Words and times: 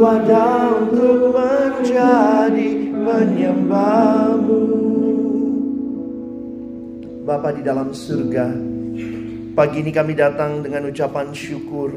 Ada 0.00 0.80
untuk 0.80 1.36
menjadi 1.36 2.88
penyembahmu. 2.88 4.62
Bapa 7.28 7.52
di 7.52 7.60
dalam 7.60 7.92
surga 7.92 8.48
Pagi 9.52 9.84
ini 9.84 9.92
kami 9.92 10.16
datang 10.16 10.64
dengan 10.64 10.88
ucapan 10.88 11.36
syukur. 11.36 11.92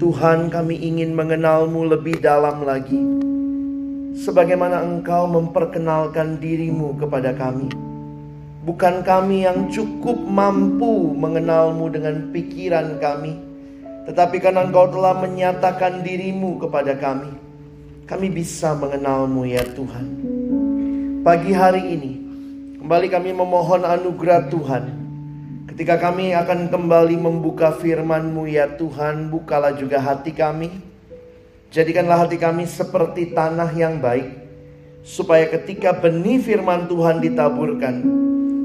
Tuhan 0.00 0.48
kami 0.48 0.80
ingin 0.80 1.12
mengenalmu 1.12 1.84
lebih 1.84 2.16
dalam 2.24 2.64
lagi. 2.64 2.96
Sebagaimana 4.24 4.80
engkau 4.88 5.28
memperkenalkan 5.28 6.40
dirimu 6.40 6.96
kepada 6.96 7.36
kami. 7.36 7.68
Bukan 8.64 9.04
kami 9.04 9.44
yang 9.44 9.68
cukup 9.68 10.16
mampu 10.16 11.12
mengenalmu 11.12 11.92
dengan 11.92 12.32
pikiran 12.32 12.96
kami 13.04 13.43
Tetapi 14.04 14.36
karena 14.36 14.68
engkau 14.68 14.92
telah 14.92 15.16
menyatakan 15.16 16.04
dirimu 16.04 16.60
kepada 16.60 16.92
kami 16.92 17.32
Kami 18.04 18.28
bisa 18.28 18.76
mengenalmu 18.76 19.48
ya 19.48 19.64
Tuhan. 19.64 20.06
Pagi 21.24 21.56
hari 21.56 21.96
ini 21.96 22.12
Kembali 22.84 23.08
kami 23.08 23.32
memohon 23.32 23.80
anugerah 23.80 24.52
Tuhan. 24.52 24.84
Ketika 25.72 25.96
kami 25.96 26.36
akan 26.36 26.68
kembali 26.68 27.16
membuka 27.16 27.72
firman-Mu 27.72 28.44
ya 28.44 28.76
Tuhan 28.76 29.32
Bukalah 29.32 29.72
juga 29.72 30.04
hati 30.04 30.36
kami. 30.36 30.68
Jadikanlah 31.72 32.28
hati 32.28 32.36
kami 32.36 32.68
seperti 32.68 33.32
tanah 33.32 33.72
yang 33.72 34.04
baik 34.04 34.28
Supaya 35.00 35.48
ketika 35.48 35.96
benih 35.96 36.44
firman 36.44 36.92
Tuhan 36.92 37.24
ditaburkan 37.24 38.04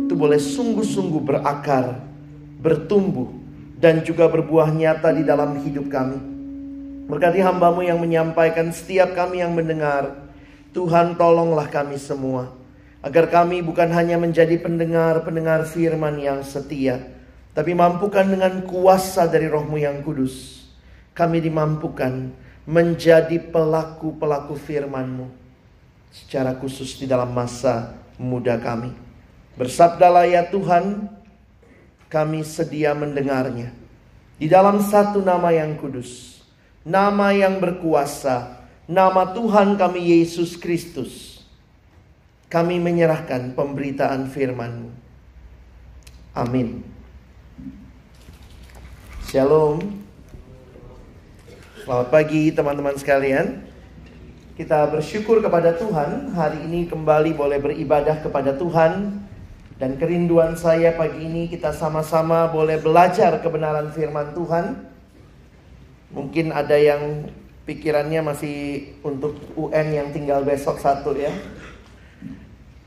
Itu 0.04 0.20
boleh 0.20 0.36
sungguh-sungguh 0.36 1.24
berakar 1.24 1.96
Bertumbuh 2.60 3.40
Dan 3.80 4.04
juga 4.04 4.28
berbuah 4.28 4.76
nyata 4.76 5.16
di 5.16 5.24
dalam 5.24 5.56
hidup 5.64 5.88
kami. 5.88 6.20
Berkati 7.08 7.40
hambamu 7.40 7.82
yang 7.88 7.98
menyampaikan 7.98 8.76
setiap 8.76 9.16
kami 9.16 9.40
yang 9.40 9.56
mendengar. 9.56 10.30
Tuhan 10.70 11.18
tolonglah 11.18 11.66
kami 11.66 11.98
semua 11.98 12.54
Agar 13.02 13.32
kami 13.32 13.66
bukan 13.66 13.90
hanya 13.90 14.22
menjadi 14.22 14.60
pendengar-pendengar 14.62 15.66
firman 15.66 16.22
yang 16.22 16.46
setia 16.46 17.00
Tapi 17.58 17.74
mampukan 17.74 18.28
dengan 18.28 18.62
kuasa 18.68 19.26
dari 19.26 19.50
rohmu 19.50 19.82
yang 19.82 20.06
kudus. 20.06 20.68
Kami 21.18 21.42
dimampukan 21.42 22.30
menjadi 22.70 23.42
pelaku-pelaku 23.50 24.54
firman-Mu 24.54 25.26
secara 26.14 26.54
khusus 26.56 27.02
di 27.02 27.10
dalam 27.10 27.34
masa 27.34 27.98
muda 28.22 28.56
kami. 28.62 28.94
Bersabdalah 29.58 30.30
ya 30.30 30.46
Tuhan, 30.48 31.10
kami 32.10 32.42
sedia 32.42 32.98
mendengarnya. 32.98 33.72
Di 34.42 34.50
dalam 34.50 34.82
satu 34.82 35.22
nama 35.22 35.54
yang 35.54 35.78
kudus, 35.78 36.42
nama 36.82 37.30
yang 37.32 37.62
berkuasa, 37.62 38.66
nama 38.90 39.30
Tuhan 39.32 39.78
kami 39.78 40.20
Yesus 40.20 40.58
Kristus. 40.58 41.38
Kami 42.50 42.82
menyerahkan 42.82 43.54
pemberitaan 43.54 44.26
firman-Mu. 44.26 44.90
Amin. 46.34 46.82
Shalom. 49.30 50.02
Selamat 51.86 52.10
pagi 52.10 52.50
teman-teman 52.50 52.98
sekalian. 52.98 53.62
Kita 54.58 54.90
bersyukur 54.90 55.46
kepada 55.46 55.78
Tuhan 55.78 56.34
hari 56.34 56.66
ini 56.66 56.90
kembali 56.90 57.38
boleh 57.38 57.62
beribadah 57.62 58.18
kepada 58.26 58.58
Tuhan 58.58 59.22
dan 59.80 59.96
kerinduan 59.96 60.60
saya 60.60 60.92
pagi 60.92 61.24
ini 61.24 61.48
kita 61.48 61.72
sama-sama 61.72 62.52
boleh 62.52 62.84
belajar 62.84 63.40
kebenaran 63.40 63.96
firman 63.96 64.36
Tuhan. 64.36 64.76
Mungkin 66.12 66.52
ada 66.52 66.76
yang 66.76 67.32
pikirannya 67.64 68.20
masih 68.20 68.92
untuk 69.08 69.40
UN 69.56 69.88
yang 69.96 70.08
tinggal 70.12 70.44
besok 70.44 70.84
satu 70.84 71.16
ya. 71.16 71.32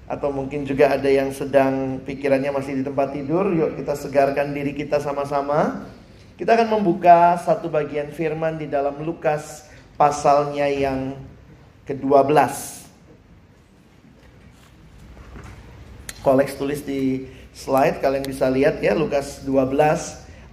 Atau 0.05 0.37
mungkin 0.37 0.69
juga 0.69 0.93
ada 0.93 1.09
yang 1.09 1.33
sedang 1.33 1.97
pikirannya 2.05 2.53
masih 2.53 2.77
di 2.77 2.85
tempat 2.85 3.17
tidur. 3.17 3.49
Yuk 3.57 3.81
kita 3.81 3.97
segarkan 3.97 4.53
diri 4.53 4.77
kita 4.77 5.01
sama-sama. 5.01 5.89
Kita 6.37 6.61
akan 6.61 6.77
membuka 6.77 7.41
satu 7.41 7.73
bagian 7.73 8.13
firman 8.13 8.61
di 8.61 8.69
dalam 8.69 9.01
Lukas 9.01 9.65
pasalnya 9.97 10.69
yang 10.69 11.17
ke-12. 11.89 12.82
Koleks 16.23 16.55
tulis 16.55 16.87
di 16.87 17.27
slide 17.51 17.99
kalian 17.99 18.23
bisa 18.23 18.47
lihat 18.47 18.79
ya 18.79 18.95
Lukas 18.95 19.43
12 19.43 19.75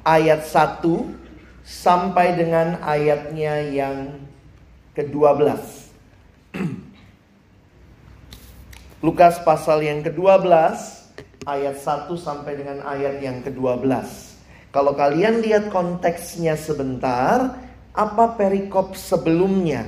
ayat 0.02 0.42
1 0.42 0.82
sampai 1.62 2.34
dengan 2.34 2.82
ayatnya 2.82 3.70
yang 3.70 4.18
ke-12. 4.98 5.62
Lukas 9.06 9.38
pasal 9.46 9.86
yang 9.86 10.02
ke-12 10.02 10.50
ayat 11.46 11.78
1 11.78 12.10
sampai 12.18 12.54
dengan 12.58 12.82
ayat 12.82 13.22
yang 13.22 13.46
ke-12. 13.46 13.86
Kalau 14.74 14.98
kalian 14.98 15.46
lihat 15.46 15.70
konteksnya 15.70 16.58
sebentar, 16.58 17.62
apa 17.94 18.26
perikop 18.34 18.98
sebelumnya? 18.98 19.86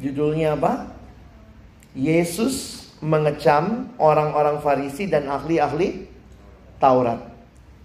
Judulnya 0.00 0.56
apa? 0.56 0.92
Yesus 1.92 2.81
mengecam 3.02 3.90
orang-orang 3.98 4.62
Farisi 4.62 5.10
dan 5.10 5.26
ahli-ahli 5.26 6.06
Taurat. 6.78 7.18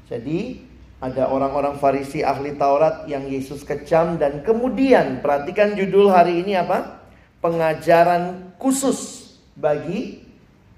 Jadi 0.07 0.61
ada 1.01 1.29
orang-orang 1.29 1.81
Farisi 1.81 2.21
ahli 2.21 2.53
Taurat 2.53 3.09
yang 3.09 3.25
Yesus 3.25 3.65
kecam 3.65 4.21
dan 4.21 4.45
kemudian 4.45 5.19
perhatikan 5.25 5.73
judul 5.73 6.13
hari 6.13 6.45
ini 6.45 6.53
apa? 6.53 7.01
Pengajaran 7.41 8.53
khusus 8.61 9.33
bagi 9.57 10.21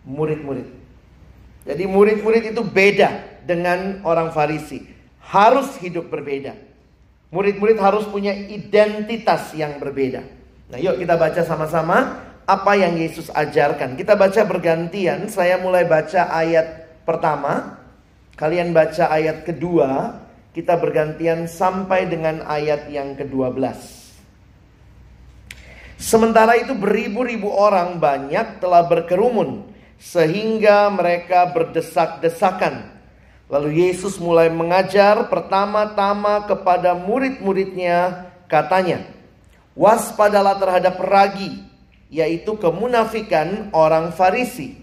murid-murid. 0.08 0.68
Jadi 1.68 1.84
murid-murid 1.88 2.56
itu 2.56 2.64
beda 2.64 3.44
dengan 3.44 4.04
orang 4.08 4.32
Farisi. 4.32 4.88
Harus 5.20 5.76
hidup 5.84 6.08
berbeda. 6.08 6.56
Murid-murid 7.30 7.78
harus 7.78 8.08
punya 8.10 8.34
identitas 8.34 9.54
yang 9.54 9.78
berbeda. 9.78 10.26
Nah, 10.74 10.78
yuk 10.82 10.98
kita 10.98 11.14
baca 11.14 11.42
sama-sama 11.46 12.29
apa 12.50 12.74
yang 12.74 12.98
Yesus 12.98 13.30
ajarkan. 13.30 13.94
Kita 13.94 14.18
baca 14.18 14.42
bergantian. 14.42 15.30
Saya 15.30 15.62
mulai 15.62 15.86
baca 15.86 16.34
ayat 16.34 16.90
pertama, 17.06 17.78
kalian 18.34 18.74
baca 18.74 19.14
ayat 19.14 19.46
kedua, 19.46 20.18
kita 20.58 20.74
bergantian 20.82 21.46
sampai 21.46 22.10
dengan 22.10 22.42
ayat 22.50 22.90
yang 22.90 23.14
ke-12. 23.14 23.62
Sementara 26.00 26.58
itu 26.58 26.74
beribu-ribu 26.74 27.54
orang 27.54 28.02
banyak 28.02 28.58
telah 28.58 28.88
berkerumun 28.88 29.70
sehingga 30.02 30.90
mereka 30.90 31.46
berdesak-desakan. 31.54 32.98
Lalu 33.52 33.90
Yesus 33.90 34.18
mulai 34.18 34.50
mengajar 34.50 35.28
pertama-tama 35.30 36.50
kepada 36.50 36.98
murid-muridnya 36.98 38.26
katanya, 38.50 39.06
Waspadalah 39.78 40.60
terhadap 40.60 40.98
ragi, 41.00 41.69
yaitu 42.10 42.58
kemunafikan 42.58 43.70
orang 43.72 44.12
Farisi. 44.12 44.82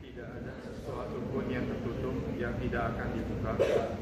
Tidak 0.00 0.28
ada 0.42 0.52
sesuatu 0.64 1.20
pun 1.30 1.44
yang 1.52 1.68
tertutup 1.68 2.16
yang 2.40 2.56
tidak 2.58 2.82
akan 2.96 3.06
dibuka 3.14 3.52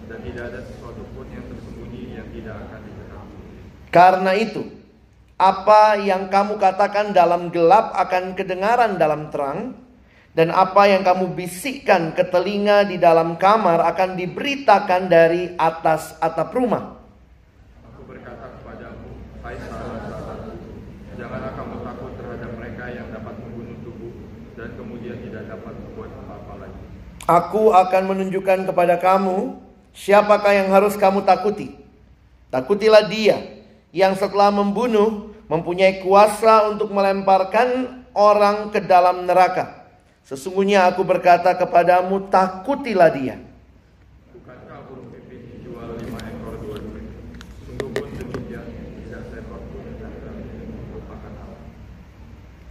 dan 0.09 0.19
tidak 0.25 0.45
ada 0.55 0.61
sesuatu 0.65 1.03
pun 1.13 1.27
yang 1.29 1.45
tersembunyi 1.51 2.03
yang 2.17 2.29
tidak 2.31 2.55
akan 2.65 2.81
diketahui. 2.87 3.39
Karena 3.91 4.33
itu, 4.39 4.63
apa 5.35 5.99
yang 5.99 6.31
kamu 6.31 6.57
katakan 6.57 7.11
dalam 7.11 7.51
gelap 7.51 7.91
akan 7.99 8.39
kedengaran 8.39 9.01
dalam 9.01 9.33
terang, 9.35 9.75
dan 10.31 10.55
apa 10.55 10.87
yang 10.87 11.03
kamu 11.03 11.35
bisikkan 11.35 12.15
ke 12.15 12.23
telinga 12.23 12.87
di 12.87 13.03
dalam 13.03 13.35
kamar 13.35 13.83
akan 13.83 14.15
diberitakan 14.15 15.11
dari 15.11 15.51
atas 15.59 16.15
atap 16.23 16.55
rumah. 16.55 17.03
Aku 17.91 18.07
berkata 18.07 18.55
kepadamu, 18.63 19.19
hai 19.43 19.59
sahabat-sahabatku, 19.59 20.53
janganlah 21.19 21.53
kamu 21.59 21.75
takut 21.83 22.13
terhadap 22.15 22.51
mereka 22.55 22.85
yang 22.95 23.07
dapat 23.11 23.35
membunuh 23.43 23.77
tubuh 23.83 24.15
dan 24.55 24.69
kemudian 24.79 25.19
tidak 25.19 25.51
dapat 25.51 25.75
berbuat 25.83 26.11
apa-apa 26.15 26.55
lagi. 26.69 26.85
Aku 27.31 27.71
akan 27.71 28.11
menunjukkan 28.11 28.67
kepada 28.67 28.99
kamu 28.99 29.55
siapakah 29.95 30.51
yang 30.51 30.75
harus 30.75 30.99
kamu 30.99 31.23
takuti. 31.23 31.79
Takutilah 32.51 33.07
dia 33.07 33.63
yang 33.95 34.19
setelah 34.19 34.51
membunuh 34.51 35.31
mempunyai 35.47 36.03
kuasa 36.03 36.67
untuk 36.75 36.91
melemparkan 36.91 38.03
orang 38.19 38.75
ke 38.75 38.83
dalam 38.83 39.31
neraka. 39.31 39.87
Sesungguhnya 40.27 40.91
aku 40.91 41.07
berkata 41.07 41.55
kepadamu, 41.55 42.27
takutilah 42.27 43.11
dia. 43.15 43.39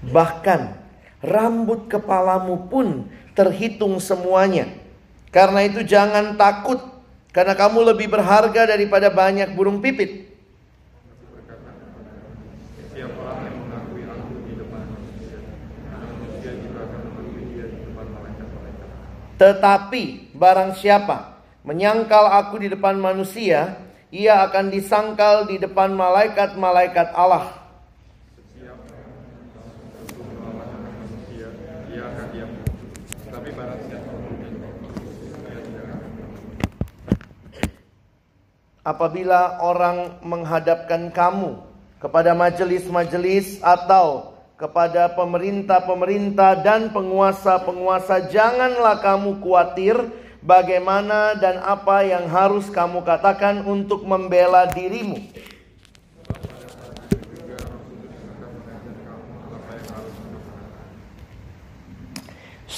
Bahkan 0.09 0.78
rambut 1.19 1.87
kepalamu 1.91 2.67
pun 2.71 3.07
terhitung 3.35 3.99
semuanya. 3.99 4.67
Karena 5.29 5.61
itu 5.63 5.85
jangan 5.85 6.33
takut, 6.35 6.81
karena 7.29 7.53
kamu 7.53 7.93
lebih 7.93 8.09
berharga 8.09 8.65
daripada 8.65 9.13
banyak 9.13 9.53
burung 9.53 9.79
pipit. 9.79 10.29
Tetapi 19.39 20.35
barang 20.35 20.75
siapa 20.75 21.39
menyangkal 21.63 22.27
aku 22.27 22.59
di 22.59 22.67
depan 22.67 22.99
manusia, 22.99 23.79
ia 24.11 24.43
akan 24.43 24.67
disangkal 24.67 25.47
di 25.47 25.55
depan 25.55 25.95
malaikat-malaikat 25.95 27.15
Allah. 27.15 27.47
Setiap 28.35 28.75
untuk 30.03 30.27
melawan 30.27 30.67
anak 30.67 30.91
manusia, 30.91 31.55
ia 31.87 32.03
akan 32.11 32.25
diam. 32.35 32.51
Tapi 33.31 33.49
barang 33.55 33.81
siapa 33.87 34.11
mungkin, 34.11 34.59
ia 34.59 35.59
tidak 35.63 35.83
akan 35.87 36.03
Apabila 38.89 39.61
orang 39.61 40.17
menghadapkan 40.25 41.13
kamu 41.13 41.61
kepada 42.01 42.33
majelis-majelis 42.33 43.61
atau 43.61 44.33
kepada 44.57 45.13
pemerintah-pemerintah 45.13 46.65
dan 46.65 46.89
penguasa-penguasa, 46.89 48.33
janganlah 48.33 48.97
kamu 48.97 49.45
khawatir 49.45 49.93
bagaimana 50.41 51.37
dan 51.37 51.61
apa 51.61 52.01
yang 52.01 52.25
harus 52.33 52.65
kamu 52.73 53.05
katakan 53.05 53.61
untuk 53.61 54.09
membela 54.09 54.65
dirimu. 54.65 55.21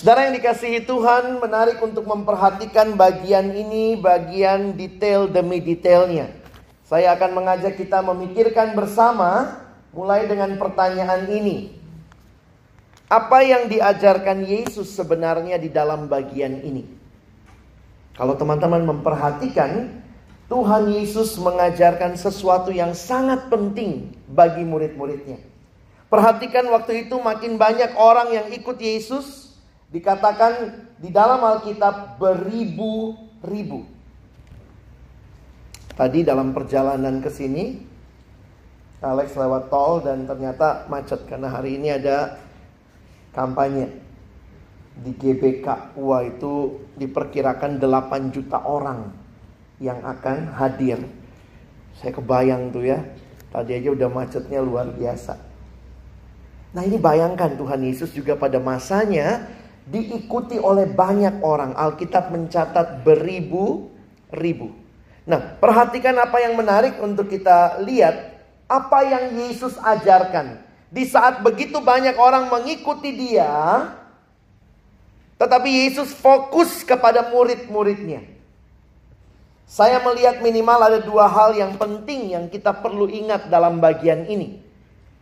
Saudara 0.02 0.26
yang 0.26 0.34
dikasihi 0.34 0.82
Tuhan 0.90 1.38
menarik 1.38 1.78
untuk 1.78 2.10
memperhatikan 2.10 2.98
bagian 2.98 3.54
ini, 3.54 3.94
bagian 3.94 4.74
detail 4.74 5.30
demi 5.30 5.62
detailnya. 5.62 6.26
Saya 6.82 7.14
akan 7.14 7.38
mengajak 7.38 7.78
kita 7.78 8.02
memikirkan 8.02 8.74
bersama 8.74 9.62
mulai 9.94 10.26
dengan 10.26 10.58
pertanyaan 10.58 11.30
ini. 11.30 11.78
Apa 13.14 13.46
yang 13.46 13.70
diajarkan 13.70 14.42
Yesus 14.42 14.90
sebenarnya 14.90 15.62
di 15.62 15.70
dalam 15.70 16.10
bagian 16.10 16.66
ini? 16.66 16.82
Kalau 18.18 18.34
teman-teman 18.34 18.82
memperhatikan, 18.82 20.02
Tuhan 20.50 20.98
Yesus 20.98 21.38
mengajarkan 21.38 22.18
sesuatu 22.18 22.74
yang 22.74 22.98
sangat 22.98 23.54
penting 23.54 24.18
bagi 24.26 24.66
murid-muridnya. 24.66 25.38
Perhatikan 26.10 26.66
waktu 26.74 27.06
itu 27.06 27.22
makin 27.22 27.62
banyak 27.62 27.94
orang 27.94 28.34
yang 28.34 28.48
ikut 28.50 28.82
Yesus, 28.82 29.41
dikatakan 29.92 30.88
di 30.98 31.12
dalam 31.12 31.44
Alkitab 31.44 32.18
beribu-ribu. 32.18 33.84
Tadi 35.92 36.24
dalam 36.24 36.56
perjalanan 36.56 37.20
ke 37.20 37.28
sini, 37.28 37.78
Alex 39.04 39.36
lewat 39.36 39.68
tol 39.68 40.00
dan 40.02 40.24
ternyata 40.24 40.88
macet 40.88 41.28
karena 41.28 41.52
hari 41.52 41.76
ini 41.78 41.92
ada 41.92 42.40
kampanye 43.36 43.92
di 45.04 45.12
GBK. 45.12 45.98
Wah 46.00 46.24
itu 46.24 46.86
diperkirakan 46.96 47.78
8 47.82 48.34
juta 48.34 48.64
orang 48.64 49.12
yang 49.84 50.00
akan 50.06 50.56
hadir. 50.56 51.02
Saya 52.00 52.16
kebayang 52.16 52.72
tuh 52.72 52.88
ya, 52.88 53.04
tadi 53.52 53.76
aja 53.76 53.92
udah 53.92 54.10
macetnya 54.10 54.64
luar 54.64 54.88
biasa. 54.96 55.36
Nah 56.72 56.88
ini 56.88 56.96
bayangkan 56.96 57.60
Tuhan 57.60 57.84
Yesus 57.84 58.16
juga 58.16 58.40
pada 58.40 58.62
masanya 58.64 59.44
diikuti 59.88 60.62
oleh 60.62 60.90
banyak 60.90 61.42
orang. 61.42 61.74
Alkitab 61.74 62.30
mencatat 62.30 63.02
beribu-ribu. 63.02 64.74
Nah, 65.26 65.58
perhatikan 65.62 66.18
apa 66.18 66.42
yang 66.42 66.58
menarik 66.58 66.98
untuk 67.00 67.30
kita 67.30 67.82
lihat. 67.86 68.34
Apa 68.66 69.04
yang 69.04 69.36
Yesus 69.36 69.76
ajarkan. 69.78 70.64
Di 70.92 71.08
saat 71.08 71.40
begitu 71.40 71.80
banyak 71.80 72.16
orang 72.20 72.52
mengikuti 72.52 73.16
dia. 73.16 73.52
Tetapi 75.40 75.70
Yesus 75.88 76.14
fokus 76.14 76.86
kepada 76.86 77.32
murid-muridnya. 77.34 78.28
Saya 79.72 80.04
melihat 80.04 80.44
minimal 80.44 80.80
ada 80.84 81.00
dua 81.00 81.32
hal 81.32 81.56
yang 81.56 81.80
penting 81.80 82.36
yang 82.36 82.52
kita 82.52 82.76
perlu 82.76 83.08
ingat 83.08 83.48
dalam 83.48 83.80
bagian 83.80 84.28
ini. 84.28 84.60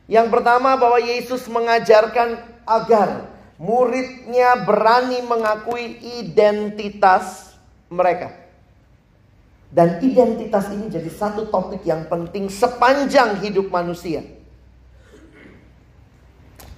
Yang 0.09 0.33
pertama 0.33 0.73
bahwa 0.73 0.97
Yesus 0.97 1.45
mengajarkan 1.45 2.41
agar 2.65 3.29
muridnya 3.59 4.63
berani 4.63 5.19
mengakui 5.22 6.00
identitas 6.24 7.53
mereka. 7.91 8.31
Dan 9.69 10.01
identitas 10.01 10.72
ini 10.74 10.89
jadi 10.89 11.12
satu 11.13 11.51
topik 11.53 11.86
yang 11.86 12.10
penting 12.10 12.50
sepanjang 12.50 13.38
hidup 13.43 13.69
manusia. 13.69 14.25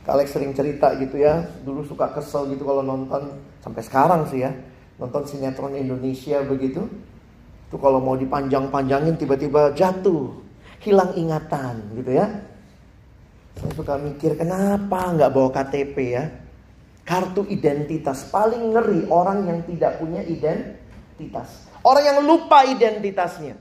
Kalian 0.01 0.27
sering 0.27 0.51
cerita 0.51 0.91
gitu 0.97 1.21
ya, 1.21 1.45
dulu 1.63 1.85
suka 1.85 2.11
kesel 2.11 2.51
gitu 2.51 2.65
kalau 2.65 2.83
nonton 2.83 3.37
sampai 3.63 3.85
sekarang 3.85 4.27
sih 4.27 4.43
ya, 4.43 4.51
nonton 4.99 5.23
sinetron 5.23 5.77
Indonesia 5.77 6.41
begitu. 6.43 6.89
Itu 7.69 7.79
kalau 7.79 8.03
mau 8.03 8.19
dipanjang-panjangin 8.19 9.15
tiba-tiba 9.15 9.71
jatuh, 9.71 10.35
hilang 10.83 11.15
ingatan 11.15 11.95
gitu 11.95 12.11
ya. 12.11 12.27
Saya 13.55 13.71
suka 13.77 13.95
mikir 14.01 14.35
kenapa 14.35 15.15
nggak 15.15 15.31
bawa 15.31 15.49
KTP 15.53 15.95
ya? 16.17 16.40
Kartu 17.01 17.49
identitas 17.49 18.29
paling 18.29 18.71
ngeri 18.71 19.09
orang 19.09 19.49
yang 19.49 19.59
tidak 19.65 19.97
punya 19.97 20.21
identitas. 20.21 21.67
Orang 21.81 22.03
yang 22.05 22.19
lupa 22.21 22.61
identitasnya. 22.63 23.57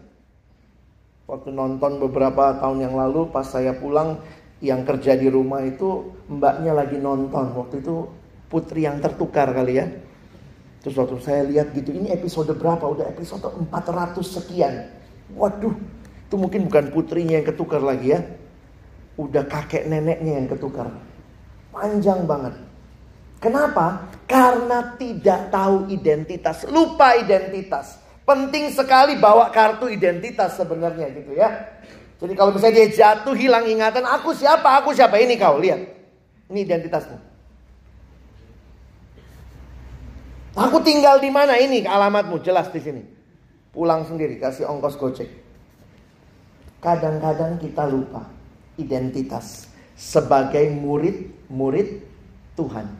Waktu 1.24 1.54
nonton 1.54 2.02
beberapa 2.02 2.58
tahun 2.58 2.90
yang 2.90 2.94
lalu 2.98 3.30
pas 3.32 3.46
saya 3.48 3.72
pulang 3.78 4.20
yang 4.60 4.84
kerja 4.84 5.16
di 5.16 5.32
rumah 5.32 5.64
itu 5.64 6.12
mbaknya 6.28 6.76
lagi 6.76 7.00
nonton. 7.00 7.56
Waktu 7.56 7.80
itu 7.80 8.10
putri 8.52 8.84
yang 8.84 9.00
tertukar 9.00 9.48
kali 9.56 9.80
ya. 9.80 9.86
Terus 10.84 10.96
waktu 10.96 11.16
saya 11.20 11.44
lihat 11.44 11.72
gitu 11.76 11.92
ini 11.92 12.12
episode 12.12 12.52
berapa? 12.56 12.84
Udah 12.84 13.08
episode 13.08 13.46
400 13.46 14.20
sekian. 14.20 14.88
Waduh, 15.36 15.76
itu 16.28 16.34
mungkin 16.36 16.66
bukan 16.68 16.92
putrinya 16.92 17.40
yang 17.40 17.46
ketukar 17.46 17.80
lagi 17.84 18.16
ya. 18.16 18.20
Udah 19.20 19.44
kakek 19.44 19.88
neneknya 19.88 20.40
yang 20.40 20.48
ketukar. 20.48 20.88
Panjang 21.70 22.24
banget. 22.24 22.69
Kenapa? 23.40 24.04
Karena 24.28 24.94
tidak 25.00 25.48
tahu 25.48 25.88
identitas, 25.88 26.68
lupa 26.68 27.16
identitas. 27.16 27.96
Penting 28.28 28.68
sekali 28.70 29.16
bawa 29.16 29.48
kartu 29.48 29.88
identitas 29.88 30.60
sebenarnya 30.60 31.08
gitu 31.10 31.34
ya. 31.34 31.48
Jadi 32.20 32.36
kalau 32.36 32.52
misalnya 32.52 32.84
dia 32.84 32.88
jatuh 32.92 33.32
hilang 33.32 33.64
ingatan, 33.64 34.04
aku 34.04 34.36
siapa? 34.36 34.84
Aku 34.84 34.92
siapa? 34.92 35.16
Ini 35.16 35.40
kau 35.40 35.56
lihat. 35.56 35.80
Ini 36.52 36.68
identitasmu. 36.68 37.16
Aku 40.60 40.84
tinggal 40.84 41.16
di 41.16 41.32
mana? 41.32 41.56
Ini 41.56 41.88
alamatmu 41.88 42.44
jelas 42.44 42.68
di 42.68 42.84
sini. 42.84 43.02
Pulang 43.72 44.04
sendiri 44.04 44.36
kasih 44.36 44.68
ongkos 44.68 45.00
gocek. 45.00 45.30
Kadang-kadang 46.84 47.56
kita 47.56 47.88
lupa 47.88 48.28
identitas 48.76 49.72
sebagai 49.96 50.68
murid-murid 50.76 52.04
Tuhan. 52.52 52.99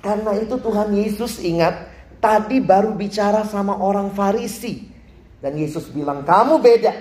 Karena 0.00 0.32
itu 0.36 0.56
Tuhan 0.56 0.96
Yesus 0.96 1.44
ingat 1.44 1.88
tadi 2.24 2.60
baru 2.60 2.96
bicara 2.96 3.44
sama 3.44 3.76
orang 3.76 4.12
Farisi. 4.16 4.88
Dan 5.40 5.56
Yesus 5.56 5.88
bilang, 5.92 6.24
kamu 6.24 6.60
beda. 6.60 6.92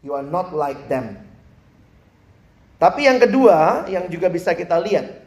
You 0.00 0.16
are 0.16 0.24
not 0.24 0.52
like 0.56 0.88
them. 0.88 1.20
Tapi 2.80 3.04
yang 3.04 3.20
kedua, 3.20 3.88
yang 3.92 4.08
juga 4.08 4.32
bisa 4.32 4.56
kita 4.56 4.80
lihat. 4.80 5.20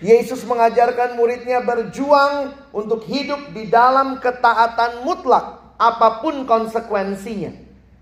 Yesus 0.00 0.44
mengajarkan 0.44 1.16
muridnya 1.16 1.60
berjuang 1.60 2.56
untuk 2.72 3.04
hidup 3.04 3.52
di 3.52 3.68
dalam 3.68 4.20
ketaatan 4.20 5.04
mutlak. 5.04 5.76
Apa 5.76 6.24
pun 6.24 6.48
konsekuensinya. 6.48 7.52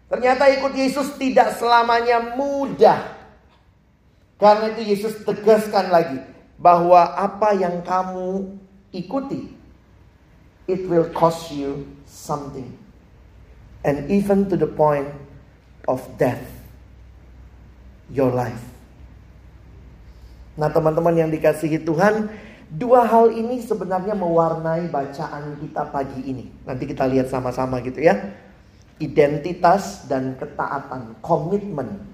Ternyata 0.07 0.47
ikut 0.59 0.75
Yesus 0.79 1.19
tidak 1.19 1.59
selamanya 1.59 2.39
mudah. 2.39 3.03
Karena 4.39 4.75
itu 4.75 4.83
Yesus 4.95 5.23
tegaskan 5.23 5.91
lagi 5.91 6.32
bahwa 6.63 7.19
apa 7.19 7.59
yang 7.59 7.83
kamu 7.83 8.55
ikuti 8.95 9.51
it 10.71 10.87
will 10.87 11.11
cost 11.11 11.51
you 11.51 11.83
something 12.07 12.71
and 13.83 14.07
even 14.07 14.47
to 14.47 14.55
the 14.55 14.71
point 14.71 15.11
of 15.91 15.99
death 16.15 16.43
your 18.07 18.31
life. 18.31 18.63
Nah, 20.55 20.69
teman-teman 20.69 21.17
yang 21.17 21.31
dikasihi 21.33 21.81
Tuhan, 21.81 22.29
dua 22.69 23.09
hal 23.09 23.33
ini 23.33 23.65
sebenarnya 23.65 24.13
mewarnai 24.13 24.87
bacaan 24.93 25.57
kita 25.59 25.89
pagi 25.89 26.21
ini. 26.29 26.45
Nanti 26.69 26.85
kita 26.85 27.09
lihat 27.09 27.33
sama-sama 27.33 27.81
gitu 27.81 28.05
ya. 28.05 28.21
Identitas 29.01 30.07
dan 30.07 30.37
ketaatan, 30.37 31.19
komitmen. 31.25 32.12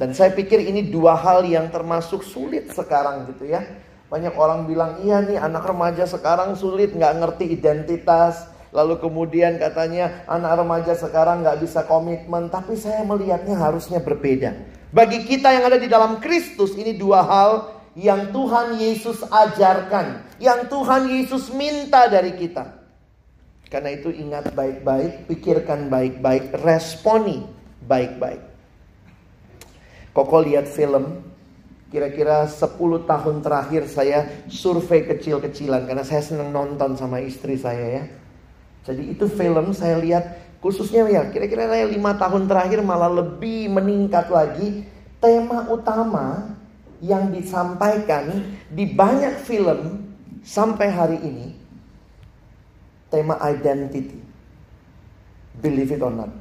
Dan 0.00 0.16
saya 0.16 0.32
pikir 0.32 0.64
ini 0.64 0.88
dua 0.88 1.12
hal 1.12 1.44
yang 1.44 1.68
termasuk 1.68 2.24
sulit 2.24 2.72
sekarang 2.72 3.28
gitu 3.28 3.52
ya. 3.52 3.60
Banyak 4.08 4.32
orang 4.32 4.64
bilang, 4.64 5.04
iya 5.04 5.20
nih 5.20 5.36
anak 5.36 5.68
remaja 5.68 6.08
sekarang 6.08 6.56
sulit 6.56 6.96
nggak 6.96 7.20
ngerti 7.20 7.52
identitas. 7.52 8.48
Lalu 8.72 8.96
kemudian 8.96 9.60
katanya 9.60 10.24
anak 10.24 10.64
remaja 10.64 10.96
sekarang 10.96 11.44
nggak 11.44 11.60
bisa 11.60 11.84
komitmen. 11.84 12.48
Tapi 12.48 12.80
saya 12.80 13.04
melihatnya 13.04 13.60
harusnya 13.60 14.00
berbeda. 14.00 14.56
Bagi 14.88 15.20
kita 15.28 15.52
yang 15.52 15.68
ada 15.68 15.76
di 15.76 15.86
dalam 15.86 16.16
Kristus 16.16 16.72
ini 16.80 16.96
dua 16.96 17.20
hal 17.20 17.52
yang 17.92 18.32
Tuhan 18.32 18.80
Yesus 18.80 19.20
ajarkan, 19.28 20.40
yang 20.40 20.64
Tuhan 20.72 21.12
Yesus 21.12 21.52
minta 21.52 22.08
dari 22.08 22.40
kita. 22.40 22.72
Karena 23.68 23.92
itu 23.92 24.08
ingat 24.08 24.56
baik-baik, 24.56 25.28
pikirkan 25.28 25.92
baik-baik, 25.92 26.56
responi 26.64 27.44
baik-baik. 27.84 28.49
Koko 30.10 30.42
lihat 30.42 30.66
film, 30.66 31.22
kira-kira 31.90 32.46
10 32.46 32.76
tahun 33.06 33.36
terakhir 33.42 33.86
saya 33.86 34.26
survei 34.50 35.06
kecil-kecilan 35.06 35.86
karena 35.86 36.02
saya 36.02 36.22
senang 36.22 36.50
nonton 36.50 36.98
sama 36.98 37.22
istri 37.22 37.54
saya 37.54 38.02
ya. 38.02 38.04
Jadi 38.90 39.12
itu 39.12 39.28
film 39.28 39.70
saya 39.76 40.00
lihat 40.00 40.50
Khususnya 40.60 41.08
ya, 41.08 41.24
kira-kira 41.32 41.64
saya 41.72 41.88
lima 41.88 42.12
tahun 42.20 42.44
terakhir 42.44 42.84
malah 42.84 43.08
lebih 43.08 43.72
meningkat 43.72 44.28
lagi. 44.28 44.84
Tema 45.20 45.68
utama 45.68 46.56
yang 47.00 47.32
disampaikan 47.32 48.56
di 48.68 48.84
banyak 48.88 49.40
film 49.40 50.04
sampai 50.44 50.88
hari 50.92 51.18
ini. 51.24 51.56
Tema 53.08 53.40
identity. 53.40 54.20
Believe 55.60 55.96
it 55.96 56.04
or 56.04 56.12
not. 56.12 56.32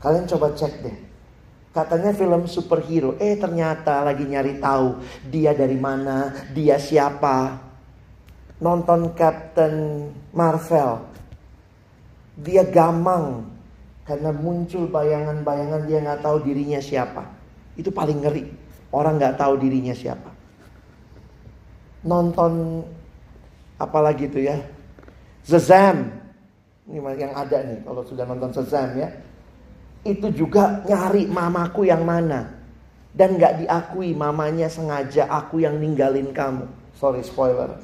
Kalian 0.00 0.24
coba 0.24 0.56
cek 0.56 0.84
deh. 0.84 0.96
Katanya 1.78 2.10
film 2.10 2.50
superhero. 2.50 3.14
Eh 3.22 3.38
ternyata 3.38 4.02
lagi 4.02 4.26
nyari 4.26 4.58
tahu. 4.58 4.98
Dia 5.30 5.54
dari 5.54 5.78
mana. 5.78 6.34
Dia 6.50 6.74
siapa. 6.82 7.54
Nonton 8.58 9.14
Captain 9.14 10.10
Marvel 10.34 11.06
dia 12.38 12.62
gamang 12.62 13.50
karena 14.06 14.30
muncul 14.30 14.86
bayangan-bayangan 14.86 15.82
dia 15.90 15.98
nggak 16.00 16.22
tahu 16.22 16.36
dirinya 16.46 16.78
siapa. 16.78 17.26
Itu 17.74 17.90
paling 17.90 18.22
ngeri. 18.22 18.44
Orang 18.94 19.18
nggak 19.18 19.36
tahu 19.36 19.58
dirinya 19.60 19.92
siapa. 19.92 20.30
Nonton 22.06 22.82
apalagi 23.76 24.30
itu 24.30 24.46
ya. 24.46 24.56
Zazam. 25.44 26.14
Ini 26.88 27.04
yang 27.20 27.36
ada 27.36 27.58
nih 27.68 27.84
kalau 27.84 28.00
sudah 28.06 28.24
nonton 28.24 28.54
Zazam 28.54 28.96
ya. 28.96 29.12
Itu 30.08 30.32
juga 30.32 30.80
nyari 30.88 31.28
mamaku 31.28 31.84
yang 31.84 32.00
mana. 32.08 32.48
Dan 33.12 33.36
nggak 33.36 33.60
diakui 33.60 34.16
mamanya 34.16 34.72
sengaja 34.72 35.28
aku 35.28 35.60
yang 35.60 35.76
ninggalin 35.76 36.32
kamu. 36.32 36.64
Sorry 36.96 37.20
spoiler. 37.20 37.76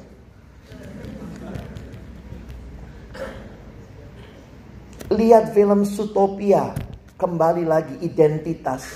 Lihat 5.13 5.53
film 5.53 5.85
Sutopia, 5.85 6.73
kembali 7.13 7.61
lagi 7.61 7.95
identitas. 8.01 8.89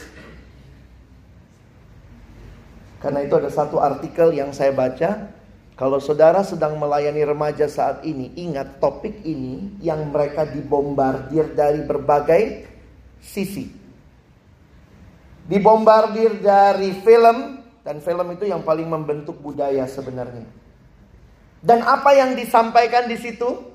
Karena 2.97 3.23
itu 3.23 3.37
ada 3.37 3.53
satu 3.53 3.77
artikel 3.77 4.33
yang 4.33 4.49
saya 4.49 4.73
baca, 4.73 5.29
kalau 5.77 6.01
saudara 6.01 6.43
sedang 6.43 6.75
melayani 6.75 7.23
remaja 7.23 7.69
saat 7.69 8.03
ini, 8.03 8.33
ingat 8.35 8.81
topik 8.83 9.21
ini 9.23 9.79
yang 9.79 10.09
mereka 10.11 10.43
dibombardir 10.49 11.55
dari 11.55 11.85
berbagai 11.85 12.68
sisi. 13.21 13.71
Dibombardir 15.49 16.39
dari 16.41 16.93
film, 17.01 17.63
dan 17.81 17.97
film 18.03 18.27
itu 18.37 18.45
yang 18.45 18.61
paling 18.61 18.85
membentuk 18.85 19.41
budaya 19.41 19.85
sebenarnya. 19.89 20.45
Dan 21.59 21.83
apa 21.83 22.15
yang 22.15 22.37
disampaikan 22.37 23.09
di 23.09 23.17
situ? 23.19 23.65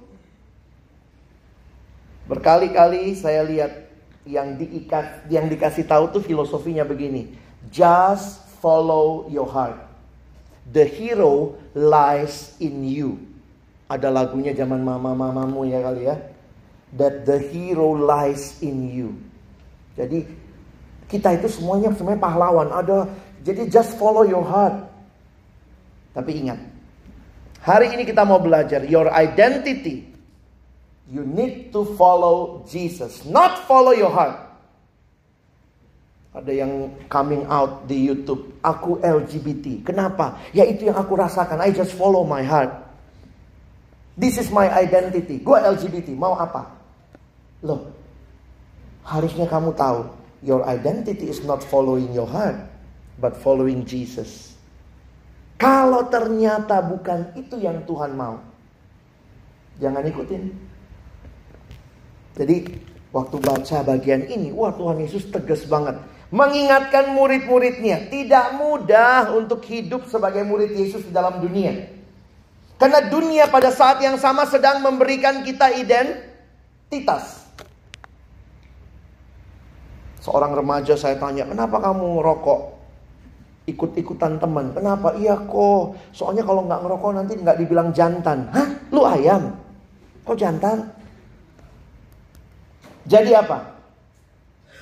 Berkali-kali 2.25 3.13
saya 3.13 3.45
lihat 3.45 3.85
yang 4.25 4.57
diikat, 4.57 5.29
yang 5.29 5.51
dikasih 5.53 5.85
tahu 5.85 6.09
tuh 6.09 6.23
filosofinya 6.25 6.87
begini. 6.87 7.37
Just 7.69 8.41
follow 8.65 9.29
your 9.29 9.45
heart. 9.45 9.77
The 10.65 10.89
hero 10.89 11.61
lies 11.77 12.57
in 12.57 12.89
you. 12.89 13.21
Ada 13.85 14.09
lagunya 14.09 14.57
zaman 14.57 14.81
mama-mamamu 14.81 15.69
ya 15.69 15.85
kali 15.85 16.09
ya. 16.09 16.17
That 16.97 17.29
the 17.29 17.37
hero 17.37 17.93
lies 17.93 18.65
in 18.65 18.89
you. 18.89 19.21
Jadi 19.95 20.27
kita 21.07 21.39
itu 21.39 21.47
semuanya 21.51 21.95
semuanya 21.95 22.21
pahlawan. 22.21 22.69
Ada 22.71 23.07
jadi 23.47 23.71
just 23.71 23.95
follow 23.99 24.27
your 24.27 24.43
heart. 24.43 24.87
Tapi 26.15 26.31
ingat, 26.47 26.63
hari 27.59 27.91
ini 27.91 28.07
kita 28.07 28.23
mau 28.23 28.39
belajar 28.39 28.87
your 28.87 29.11
identity 29.11 30.15
You 31.05 31.21
need 31.21 31.69
to 31.77 31.85
follow 32.01 32.65
Jesus, 32.65 33.29
not 33.29 33.69
follow 33.69 33.93
your 33.93 34.09
heart. 34.09 34.41
Ada 36.35 36.51
yang 36.51 36.91
coming 37.13 37.45
out 37.47 37.85
di 37.85 38.09
YouTube, 38.09 38.57
aku 38.65 38.99
LGBT. 39.05 39.85
Kenapa? 39.85 40.41
Ya 40.57 40.65
itu 40.65 40.89
yang 40.89 40.97
aku 40.97 41.15
rasakan. 41.15 41.61
I 41.61 41.71
just 41.71 41.95
follow 41.95 42.25
my 42.25 42.41
heart. 42.41 42.73
This 44.17 44.41
is 44.41 44.49
my 44.49 44.67
identity. 44.67 45.45
Gue 45.45 45.61
LGBT, 45.61 46.17
mau 46.17 46.35
apa? 46.35 46.73
Loh, 47.63 47.94
harusnya 49.05 49.45
kamu 49.45 49.77
tahu, 49.77 50.09
your 50.41 50.65
identity 50.65 51.29
is 51.29 51.45
not 51.45 51.61
following 51.61 52.11
your 52.17 52.27
heart, 52.27 52.57
but 53.21 53.37
following 53.37 53.85
Jesus. 53.85 54.57
Kalau 55.61 56.11
ternyata 56.11 56.83
bukan 56.83 57.37
itu 57.39 57.61
yang 57.61 57.85
Tuhan 57.87 58.17
mau, 58.17 58.43
jangan 59.79 60.03
ikutin. 60.03 60.51
Jadi 62.35 62.57
waktu 63.15 63.37
baca 63.39 63.79
bagian 63.87 64.27
ini, 64.27 64.51
wah 64.51 64.75
Tuhan 64.75 64.99
Yesus 64.99 65.31
tegas 65.31 65.63
banget. 65.71 66.03
Mengingatkan 66.35 67.15
murid-muridnya, 67.15 68.11
tidak 68.11 68.59
mudah 68.59 69.31
untuk 69.39 69.63
hidup 69.63 70.11
sebagai 70.11 70.43
murid 70.43 70.75
Yesus 70.75 71.07
di 71.07 71.15
dalam 71.15 71.39
dunia. 71.39 71.87
Karena 72.75 73.07
dunia 73.07 73.47
pada 73.47 73.71
saat 73.71 74.03
yang 74.03 74.19
sama 74.19 74.43
sedang 74.51 74.83
memberikan 74.83 75.47
kita 75.47 75.71
identitas. 75.79 77.44
Seorang 80.25 80.57
remaja 80.57 80.97
saya 80.97 81.21
tanya, 81.21 81.45
kenapa 81.45 81.77
kamu 81.85 82.17
ngerokok? 82.17 82.61
Ikut-ikutan 83.69 84.41
teman. 84.41 84.73
Kenapa? 84.73 85.13
Iya 85.21 85.37
kok. 85.37 86.01
Soalnya 86.17 86.49
kalau 86.49 86.65
nggak 86.65 86.81
ngerokok 86.81 87.11
nanti 87.13 87.33
nggak 87.37 87.61
dibilang 87.61 87.93
jantan. 87.93 88.49
Hah? 88.49 88.69
Lu 88.89 89.05
ayam? 89.05 89.53
Kok 90.25 90.37
jantan? 90.37 90.89
Jadi 93.05 93.37
apa? 93.37 93.77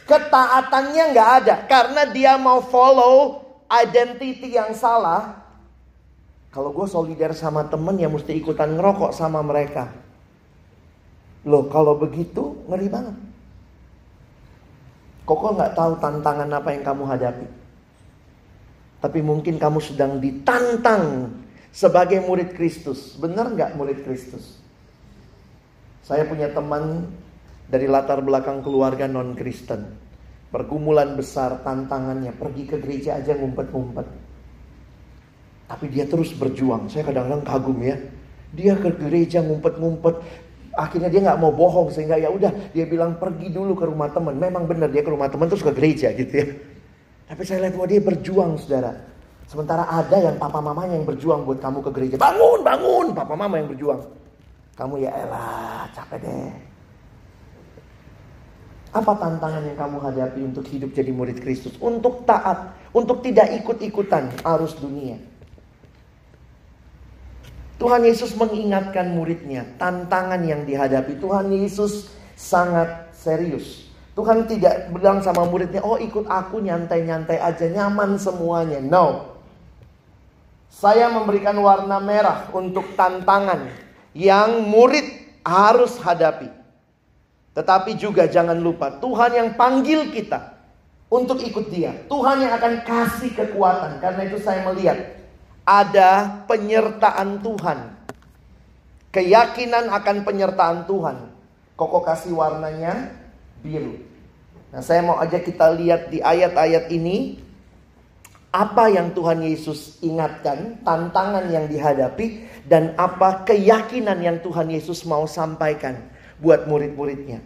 Ketaatannya 0.06 1.04
nggak 1.10 1.30
ada 1.42 1.54
karena 1.66 2.02
dia 2.10 2.38
mau 2.38 2.62
follow 2.62 3.42
identity 3.66 4.54
yang 4.54 4.70
salah. 4.78 5.42
Kalau 6.54 6.70
gue 6.70 6.86
solidar 6.86 7.34
sama 7.34 7.66
temen 7.66 7.98
ya 7.98 8.06
mesti 8.06 8.30
ikutan 8.34 8.78
ngerokok 8.78 9.10
sama 9.10 9.42
mereka. 9.42 9.90
Loh 11.46 11.66
kalau 11.66 11.98
begitu 11.98 12.62
ngeri 12.70 12.86
banget. 12.86 13.31
Koko 15.22 15.54
nggak 15.54 15.78
tahu 15.78 15.92
tantangan 16.02 16.50
apa 16.50 16.74
yang 16.74 16.82
kamu 16.82 17.04
hadapi. 17.06 17.46
Tapi 19.02 19.18
mungkin 19.22 19.58
kamu 19.58 19.78
sedang 19.82 20.18
ditantang 20.22 21.30
sebagai 21.74 22.22
murid 22.22 22.54
Kristus. 22.54 23.18
Benar 23.18 23.50
nggak 23.54 23.74
murid 23.74 24.02
Kristus? 24.06 24.62
Saya 26.02 26.26
punya 26.26 26.50
teman 26.50 27.10
dari 27.70 27.86
latar 27.86 28.18
belakang 28.22 28.60
keluarga 28.60 29.06
non-Kristen. 29.06 29.98
Pergumulan 30.52 31.16
besar, 31.16 31.64
tantangannya, 31.64 32.36
pergi 32.36 32.68
ke 32.68 32.76
gereja 32.76 33.16
aja 33.16 33.32
ngumpet-ngumpet. 33.32 34.04
Tapi 35.72 35.88
dia 35.88 36.04
terus 36.04 36.36
berjuang. 36.36 36.92
Saya 36.92 37.08
kadang-kadang 37.08 37.40
kagum 37.48 37.80
ya. 37.80 37.96
Dia 38.52 38.76
ke 38.76 38.92
gereja 38.92 39.40
ngumpet-ngumpet. 39.40 40.20
Akhirnya 40.72 41.12
dia 41.12 41.20
nggak 41.20 41.40
mau 41.40 41.52
bohong 41.52 41.92
sehingga 41.92 42.16
ya 42.16 42.32
udah 42.32 42.48
dia 42.72 42.88
bilang 42.88 43.20
pergi 43.20 43.52
dulu 43.52 43.76
ke 43.76 43.84
rumah 43.84 44.08
teman. 44.08 44.40
Memang 44.40 44.64
benar 44.64 44.88
dia 44.88 45.04
ke 45.04 45.10
rumah 45.12 45.28
teman 45.28 45.48
terus 45.48 45.60
ke 45.60 45.72
gereja 45.72 46.12
gitu 46.16 46.32
ya. 46.32 46.46
Tapi 47.28 47.42
saya 47.44 47.68
lihat 47.68 47.76
bahwa 47.76 47.88
dia 47.88 48.00
berjuang 48.00 48.56
saudara. 48.56 48.92
Sementara 49.48 49.84
ada 49.84 50.16
yang 50.16 50.40
papa 50.40 50.64
mamanya 50.64 50.96
yang 50.96 51.04
berjuang 51.04 51.44
buat 51.44 51.60
kamu 51.60 51.84
ke 51.84 51.90
gereja. 51.92 52.14
Bangun, 52.16 52.64
bangun, 52.64 53.06
papa 53.12 53.34
mama 53.36 53.60
yang 53.60 53.68
berjuang. 53.68 54.00
Kamu 54.72 54.94
ya 54.96 55.12
elah, 55.12 55.84
capek 55.92 56.24
deh. 56.24 56.52
Apa 58.92 59.12
tantangan 59.16 59.64
yang 59.64 59.76
kamu 59.76 59.96
hadapi 60.04 60.40
untuk 60.44 60.64
hidup 60.68 60.92
jadi 60.92 61.12
murid 61.12 61.40
Kristus? 61.40 61.76
Untuk 61.80 62.28
taat, 62.28 62.76
untuk 62.92 63.24
tidak 63.24 63.48
ikut-ikutan 63.60 64.28
arus 64.44 64.76
dunia. 64.76 65.16
Tuhan 67.82 68.06
Yesus 68.06 68.38
mengingatkan 68.38 69.10
muridnya 69.10 69.66
tantangan 69.74 70.38
yang 70.46 70.62
dihadapi. 70.62 71.18
Tuhan 71.18 71.50
Yesus 71.50 72.14
sangat 72.38 73.10
serius. 73.10 73.90
Tuhan 74.14 74.46
tidak 74.46 74.94
bilang 74.94 75.18
sama 75.18 75.42
muridnya, 75.50 75.82
oh 75.82 75.98
ikut 75.98 76.30
aku 76.30 76.62
nyantai-nyantai 76.62 77.42
aja, 77.42 77.66
nyaman 77.66 78.22
semuanya. 78.22 78.78
No. 78.78 79.34
Saya 80.70 81.10
memberikan 81.10 81.58
warna 81.58 81.98
merah 81.98 82.46
untuk 82.54 82.94
tantangan 82.94 83.66
yang 84.14 84.62
murid 84.62 85.04
harus 85.42 85.98
hadapi. 85.98 86.54
Tetapi 87.52 87.98
juga 87.98 88.30
jangan 88.30 88.56
lupa 88.56 88.94
Tuhan 88.96 89.36
yang 89.36 89.48
panggil 89.58 90.08
kita 90.14 90.54
untuk 91.10 91.42
ikut 91.42 91.66
dia. 91.68 91.92
Tuhan 92.06 92.46
yang 92.46 92.52
akan 92.56 92.86
kasih 92.86 93.34
kekuatan. 93.36 94.00
Karena 94.00 94.22
itu 94.24 94.38
saya 94.40 94.64
melihat 94.70 95.21
ada 95.62 96.42
penyertaan 96.46 97.42
Tuhan. 97.42 97.78
Keyakinan 99.12 99.92
akan 99.92 100.16
penyertaan 100.24 100.88
Tuhan. 100.88 101.16
Koko 101.76 102.00
kasih 102.00 102.32
warnanya 102.36 103.12
biru. 103.60 104.00
Nah 104.72 104.80
saya 104.80 105.04
mau 105.04 105.20
aja 105.20 105.36
kita 105.36 105.68
lihat 105.76 106.08
di 106.08 106.24
ayat-ayat 106.24 106.88
ini. 106.90 107.38
Apa 108.52 108.92
yang 108.92 109.16
Tuhan 109.16 109.40
Yesus 109.40 109.96
ingatkan, 110.04 110.84
tantangan 110.84 111.48
yang 111.48 111.72
dihadapi, 111.72 112.44
dan 112.68 112.92
apa 113.00 113.48
keyakinan 113.48 114.20
yang 114.20 114.44
Tuhan 114.44 114.68
Yesus 114.68 115.08
mau 115.08 115.24
sampaikan 115.24 115.96
buat 116.36 116.68
murid-muridnya. 116.68 117.40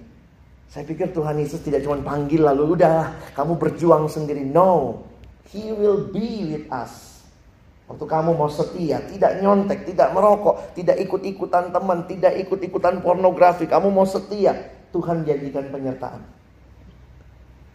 Saya 0.66 0.82
pikir 0.82 1.14
Tuhan 1.14 1.38
Yesus 1.38 1.62
tidak 1.62 1.86
cuma 1.86 2.02
panggil 2.02 2.42
lalu 2.42 2.74
udah 2.74 3.14
kamu 3.38 3.54
berjuang 3.54 4.10
sendiri. 4.10 4.42
No, 4.42 5.06
He 5.54 5.70
will 5.70 6.10
be 6.10 6.50
with 6.50 6.66
us. 6.74 7.15
Waktu 7.86 8.02
kamu 8.02 8.34
mau 8.34 8.50
setia, 8.50 8.98
tidak 9.06 9.38
nyontek, 9.38 9.86
tidak 9.86 10.10
merokok, 10.10 10.74
tidak 10.74 10.98
ikut-ikutan 11.06 11.70
teman, 11.70 12.02
tidak 12.10 12.34
ikut-ikutan 12.42 12.98
pornografi, 12.98 13.70
kamu 13.70 13.94
mau 13.94 14.02
setia, 14.02 14.74
Tuhan 14.90 15.22
jadikan 15.22 15.70
penyertaan. 15.70 16.18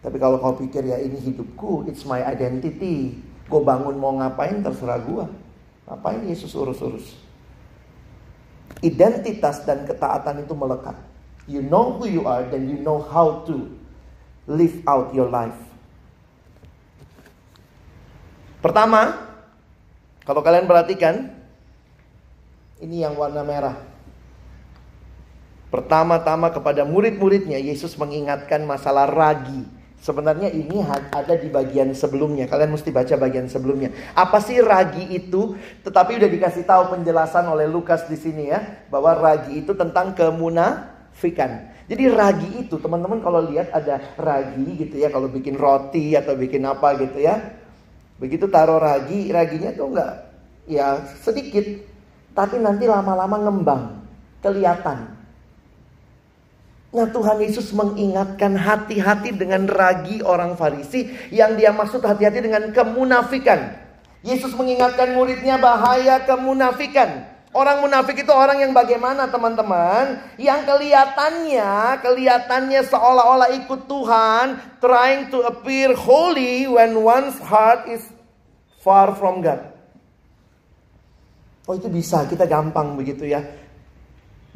Tapi 0.02 0.16
kalau 0.18 0.36
kau 0.42 0.52
pikir 0.58 0.84
ya 0.84 0.98
ini 0.98 1.16
hidupku, 1.16 1.88
it's 1.88 2.04
my 2.04 2.20
identity. 2.26 3.16
Gue 3.46 3.62
bangun 3.62 3.96
mau 3.96 4.12
ngapain 4.18 4.60
terserah 4.60 4.98
gue. 5.00 5.24
Ngapain 5.86 6.20
Yesus 6.26 6.52
urus-urus. 6.58 7.14
Identitas 8.82 9.62
dan 9.62 9.86
ketaatan 9.86 10.42
itu 10.42 10.52
melekat. 10.58 10.98
You 11.46 11.62
know 11.62 11.94
who 11.96 12.10
you 12.10 12.26
are 12.26 12.42
dan 12.50 12.66
you 12.66 12.82
know 12.82 12.98
how 12.98 13.46
to 13.46 13.70
live 14.50 14.82
out 14.90 15.14
your 15.14 15.30
life. 15.30 15.58
Pertama, 18.58 19.31
kalau 20.22 20.40
kalian 20.40 20.70
perhatikan, 20.70 21.34
ini 22.82 23.02
yang 23.02 23.14
warna 23.14 23.42
merah. 23.46 23.76
Pertama-tama 25.72 26.52
kepada 26.52 26.84
murid-muridnya 26.84 27.56
Yesus 27.56 27.96
mengingatkan 27.96 28.60
masalah 28.68 29.08
ragi. 29.08 29.64
Sebenarnya 30.02 30.50
ini 30.50 30.82
ada 31.14 31.38
di 31.38 31.46
bagian 31.46 31.94
sebelumnya. 31.94 32.50
Kalian 32.50 32.74
mesti 32.74 32.90
baca 32.90 33.14
bagian 33.14 33.46
sebelumnya. 33.46 33.94
Apa 34.18 34.42
sih 34.42 34.58
ragi 34.58 35.14
itu? 35.14 35.54
Tetapi 35.86 36.18
udah 36.18 36.26
dikasih 36.26 36.66
tahu 36.66 36.92
penjelasan 36.92 37.46
oleh 37.46 37.70
Lukas 37.70 38.04
di 38.10 38.18
sini 38.18 38.50
ya, 38.50 38.84
bahwa 38.90 39.14
ragi 39.14 39.62
itu 39.62 39.72
tentang 39.78 40.12
kemunafikan. 40.12 41.70
Jadi 41.86 42.04
ragi 42.10 42.66
itu 42.66 42.82
teman-teman 42.82 43.22
kalau 43.22 43.40
lihat 43.46 43.70
ada 43.70 44.02
ragi 44.18 44.74
gitu 44.74 44.98
ya, 44.98 45.08
kalau 45.08 45.30
bikin 45.30 45.54
roti 45.54 46.18
atau 46.18 46.34
bikin 46.34 46.66
apa 46.66 46.98
gitu 46.98 47.22
ya. 47.22 47.61
Begitu 48.22 48.46
taruh 48.46 48.78
ragi, 48.78 49.34
raginya 49.34 49.74
tuh 49.74 49.90
enggak 49.90 50.30
ya 50.70 51.02
sedikit, 51.18 51.66
tapi 52.38 52.62
nanti 52.62 52.86
lama-lama 52.86 53.34
ngembang, 53.50 53.82
kelihatan. 54.38 55.10
Nah 56.92 57.08
Tuhan 57.08 57.40
Yesus 57.40 57.72
mengingatkan 57.72 58.52
hati-hati 58.52 59.32
dengan 59.32 59.64
ragi 59.64 60.20
orang 60.22 60.54
Farisi 60.54 61.08
yang 61.32 61.56
dia 61.56 61.72
maksud 61.72 62.04
hati-hati 62.04 62.44
dengan 62.44 62.68
kemunafikan. 62.70 63.80
Yesus 64.22 64.54
mengingatkan 64.54 65.18
muridnya 65.18 65.58
bahaya 65.58 66.22
kemunafikan. 66.22 67.31
Orang 67.52 67.84
munafik 67.84 68.16
itu 68.16 68.32
orang 68.32 68.64
yang 68.64 68.72
bagaimana 68.72 69.28
teman-teman? 69.28 70.24
Yang 70.40 70.72
kelihatannya, 70.72 72.00
kelihatannya 72.00 72.80
seolah-olah 72.88 73.52
ikut 73.60 73.84
Tuhan, 73.84 74.80
trying 74.80 75.28
to 75.28 75.44
appear 75.44 75.92
holy 75.92 76.64
when 76.64 76.96
one's 76.96 77.36
heart 77.44 77.84
is 77.92 78.08
far 78.80 79.12
from 79.12 79.44
God. 79.44 79.68
Oh 81.68 81.76
itu 81.76 81.92
bisa, 81.92 82.24
kita 82.24 82.48
gampang 82.48 82.96
begitu 82.96 83.28
ya. 83.28 83.44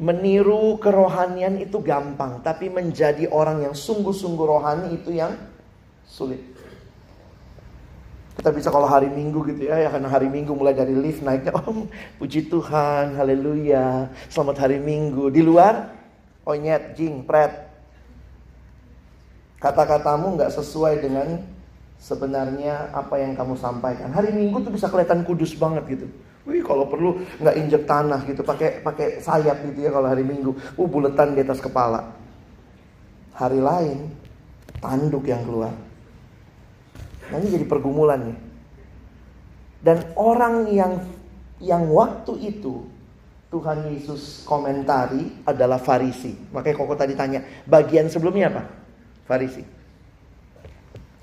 Meniru 0.01 0.81
kerohanian 0.81 1.61
itu 1.61 1.77
gampang, 1.85 2.41
tapi 2.41 2.65
menjadi 2.73 3.29
orang 3.29 3.61
yang 3.61 3.77
sungguh-sungguh 3.77 4.45
rohani 4.45 4.97
itu 4.97 5.13
yang 5.13 5.37
sulit. 6.01 6.56
Kita 8.37 8.53
bisa 8.53 8.69
kalau 8.69 8.85
hari 8.85 9.09
Minggu 9.09 9.41
gitu 9.49 9.65
ya, 9.65 9.81
ya 9.81 9.89
karena 9.89 10.13
hari 10.13 10.29
Minggu 10.29 10.53
mulai 10.53 10.77
dari 10.77 10.93
lift 10.93 11.25
naiknya, 11.25 11.57
oh 11.57 11.89
puji 12.21 12.45
Tuhan, 12.53 13.17
haleluya, 13.17 14.13
selamat 14.29 14.61
hari 14.61 14.77
Minggu. 14.77 15.33
Di 15.33 15.41
luar, 15.41 15.89
onyet, 16.45 16.93
jing, 16.93 17.25
pret. 17.25 17.65
Kata-katamu 19.57 20.37
nggak 20.37 20.53
sesuai 20.53 21.01
dengan 21.01 21.41
sebenarnya 21.97 22.93
apa 22.93 23.17
yang 23.17 23.33
kamu 23.33 23.57
sampaikan. 23.57 24.13
Hari 24.13 24.29
Minggu 24.29 24.61
tuh 24.61 24.69
bisa 24.69 24.85
kelihatan 24.85 25.25
kudus 25.25 25.57
banget 25.57 25.97
gitu. 25.97 26.05
Wih 26.45 26.61
kalau 26.61 26.85
perlu 26.85 27.25
nggak 27.41 27.55
injek 27.57 27.83
tanah 27.89 28.21
gitu, 28.29 28.45
pakai 28.45 28.85
pakai 28.85 29.17
sayap 29.17 29.65
gitu 29.65 29.81
ya 29.81 29.89
kalau 29.89 30.13
hari 30.13 30.21
Minggu. 30.21 30.53
Uh 30.77 30.85
buletan 30.85 31.33
di 31.33 31.41
atas 31.41 31.57
kepala. 31.57 32.13
Hari 33.33 33.57
lain 33.57 34.13
tanduk 34.77 35.25
yang 35.25 35.41
keluar. 35.41 35.86
Nah 37.27 37.35
ini 37.43 37.47
jadi 37.51 37.65
pergumulan 37.67 38.31
nih. 38.31 38.37
Dan 39.83 39.97
orang 40.17 40.67
yang 40.71 40.93
yang 41.61 41.89
waktu 41.89 42.53
itu 42.53 42.85
Tuhan 43.47 43.87
Yesus 43.95 44.43
komentari 44.43 45.43
adalah 45.47 45.79
Farisi. 45.79 46.35
Makanya 46.51 46.75
koko 46.75 46.93
tadi 46.99 47.15
tanya, 47.15 47.39
bagian 47.63 48.11
sebelumnya 48.11 48.51
apa? 48.51 48.63
Farisi. 49.23 49.63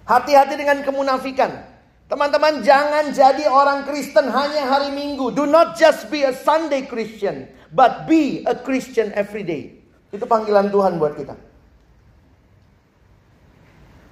Hati-hati 0.05 0.55
dengan 0.57 0.81
kemunafikan. 0.85 1.73
Teman-teman 2.05 2.61
jangan 2.61 3.13
jadi 3.17 3.49
orang 3.49 3.89
Kristen 3.89 4.29
hanya 4.29 4.69
hari 4.69 4.93
Minggu. 4.93 5.33
Do 5.33 5.49
not 5.49 5.81
just 5.81 6.13
be 6.13 6.21
a 6.21 6.37
Sunday 6.37 6.85
Christian, 6.85 7.49
but 7.73 8.05
be 8.05 8.45
a 8.45 8.53
Christian 8.53 9.09
every 9.17 9.41
day. 9.41 9.81
Itu 10.13 10.29
panggilan 10.29 10.69
Tuhan 10.69 11.01
buat 11.01 11.17
kita. 11.17 11.35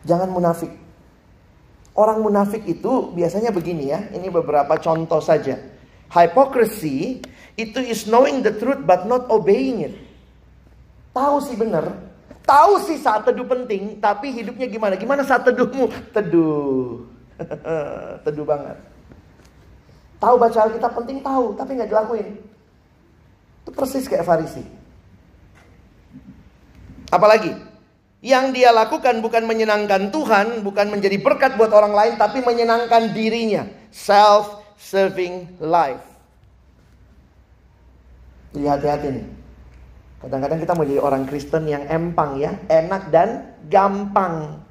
Jangan 0.08 0.28
munafik. 0.32 0.81
Orang 1.92 2.24
munafik 2.24 2.64
itu 2.64 3.12
biasanya 3.12 3.52
begini 3.52 3.92
ya. 3.92 4.00
Ini 4.16 4.32
beberapa 4.32 4.80
contoh 4.80 5.20
saja. 5.20 5.60
Hypocrisy 6.08 7.20
itu 7.56 7.80
is 7.84 8.08
knowing 8.08 8.40
the 8.40 8.52
truth 8.56 8.80
but 8.84 9.04
not 9.04 9.28
obeying 9.28 9.84
it. 9.84 9.94
Tahu 11.12 11.44
sih 11.44 11.56
benar, 11.56 11.92
tahu 12.48 12.80
sih 12.80 12.96
saat 12.96 13.28
teduh 13.28 13.44
penting, 13.44 14.00
tapi 14.00 14.32
hidupnya 14.32 14.64
gimana? 14.64 14.96
Gimana 14.96 15.20
saat 15.24 15.44
teduhmu? 15.44 15.92
Teduh. 16.16 17.04
Teduh 18.24 18.46
banget. 18.48 18.76
Tahu 20.16 20.34
baca 20.38 20.58
Alkitab 20.64 20.92
penting 20.94 21.18
tahu, 21.20 21.52
tapi 21.58 21.76
nggak 21.76 21.90
dilakuin. 21.90 22.38
Itu 23.66 23.70
persis 23.74 24.06
kayak 24.06 24.24
Farisi. 24.24 24.62
Apalagi 27.12 27.52
yang 28.22 28.54
dia 28.54 28.70
lakukan 28.70 29.18
bukan 29.18 29.42
menyenangkan 29.50 30.14
Tuhan, 30.14 30.62
bukan 30.62 30.94
menjadi 30.94 31.18
berkat 31.18 31.58
buat 31.58 31.74
orang 31.74 31.90
lain, 31.90 32.14
tapi 32.14 32.38
menyenangkan 32.38 33.10
dirinya. 33.10 33.66
Self-serving 33.90 35.58
life. 35.58 36.06
Jadi 38.54 38.66
hati-hati 38.70 39.08
nih. 39.10 39.26
Kadang-kadang 40.22 40.58
kita 40.62 40.72
mau 40.78 40.86
jadi 40.86 41.02
orang 41.02 41.26
Kristen 41.26 41.66
yang 41.66 41.82
empang 41.90 42.38
ya, 42.38 42.54
enak 42.70 43.10
dan 43.10 43.58
gampang. 43.66 44.62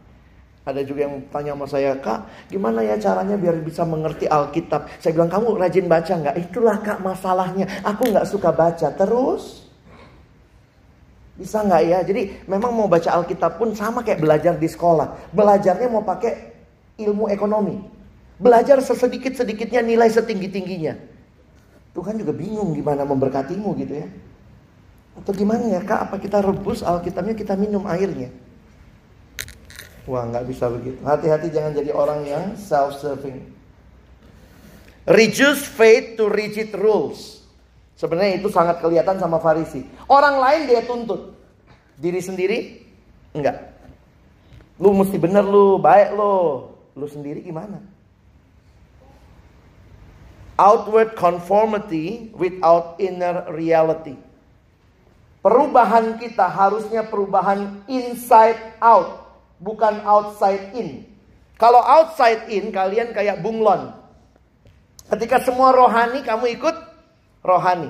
Ada 0.63 0.87
juga 0.87 1.11
yang 1.11 1.27
tanya 1.27 1.51
sama 1.57 1.67
saya, 1.67 1.91
Kak, 1.99 2.47
gimana 2.47 2.85
ya 2.85 2.95
caranya 2.95 3.35
biar 3.35 3.59
bisa 3.59 3.83
mengerti 3.83 4.31
Alkitab? 4.31 4.87
Saya 5.03 5.11
bilang, 5.11 5.27
kamu 5.27 5.59
rajin 5.59 5.91
baca 5.91 6.13
nggak? 6.13 6.35
Itulah 6.39 6.77
Kak 6.79 7.03
masalahnya. 7.03 7.67
Aku 7.83 8.07
nggak 8.07 8.29
suka 8.29 8.55
baca. 8.55 8.87
Terus? 8.95 9.70
Bisa 11.41 11.65
nggak 11.65 11.81
ya? 11.89 11.99
Jadi 12.05 12.45
memang 12.45 12.69
mau 12.69 12.85
baca 12.85 13.09
Alkitab 13.17 13.57
pun 13.57 13.73
sama 13.73 14.05
kayak 14.05 14.21
belajar 14.21 14.53
di 14.61 14.69
sekolah. 14.69 15.33
Belajarnya 15.33 15.89
mau 15.89 16.05
pakai 16.05 16.53
ilmu 17.01 17.33
ekonomi. 17.33 17.81
Belajar 18.37 18.77
sesedikit-sedikitnya 18.77 19.81
nilai 19.81 20.13
setinggi-tingginya. 20.13 21.01
Tuhan 21.97 22.21
juga 22.21 22.29
bingung 22.37 22.77
gimana 22.77 23.01
memberkatimu 23.09 23.69
gitu 23.81 24.05
ya. 24.05 24.07
Atau 25.17 25.33
gimana 25.33 25.65
ya 25.65 25.81
kak, 25.81 26.07
apa 26.07 26.15
kita 26.21 26.45
rebus 26.45 26.85
Alkitabnya 26.85 27.33
kita 27.33 27.57
minum 27.57 27.89
airnya? 27.89 28.29
Wah 30.05 30.21
nggak 30.29 30.45
bisa 30.45 30.69
begitu. 30.69 31.01
Hati-hati 31.01 31.49
jangan 31.49 31.73
jadi 31.73 31.89
orang 31.89 32.21
yang 32.29 32.45
self-serving. 32.53 33.49
Reduce 35.09 35.65
faith 35.65 36.21
to 36.21 36.29
rigid 36.29 36.69
rules. 36.77 37.40
Sebenarnya 38.01 38.41
itu 38.41 38.49
sangat 38.49 38.81
kelihatan 38.81 39.21
sama 39.21 39.37
Farisi. 39.37 39.85
Orang 40.09 40.41
lain 40.41 40.65
dia 40.65 40.81
tuntut. 40.89 41.37
Diri 42.01 42.17
sendiri 42.17 42.81
enggak. 43.37 43.61
Lu 44.81 44.97
mesti 44.97 45.21
bener 45.21 45.45
lu, 45.45 45.77
baik 45.77 46.17
lu. 46.17 46.65
Lu 46.97 47.05
sendiri 47.05 47.45
gimana? 47.45 47.77
Outward 50.57 51.13
conformity 51.13 52.33
without 52.33 52.97
inner 52.97 53.45
reality. 53.53 54.17
Perubahan 55.45 56.17
kita 56.17 56.49
harusnya 56.49 57.05
perubahan 57.05 57.85
inside 57.85 58.57
out, 58.81 59.29
bukan 59.61 60.01
outside 60.05 60.73
in. 60.73 61.05
Kalau 61.61 61.81
outside 61.81 62.49
in, 62.49 62.73
kalian 62.73 63.13
kayak 63.13 63.45
bunglon. 63.45 63.93
Ketika 65.09 65.41
semua 65.41 65.69
rohani, 65.73 66.25
kamu 66.25 66.57
ikut 66.57 66.90
rohani. 67.45 67.89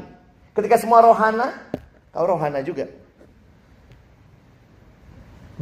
Ketika 0.52 0.76
semua 0.80 1.00
rohana, 1.00 1.56
kau 2.12 2.28
rohana 2.28 2.60
juga. 2.60 2.88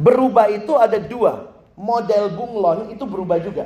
Berubah 0.00 0.48
itu 0.50 0.72
ada 0.74 0.98
dua. 0.98 1.52
Model 1.80 2.32
bunglon 2.36 2.92
itu 2.92 3.04
berubah 3.06 3.40
juga. 3.40 3.64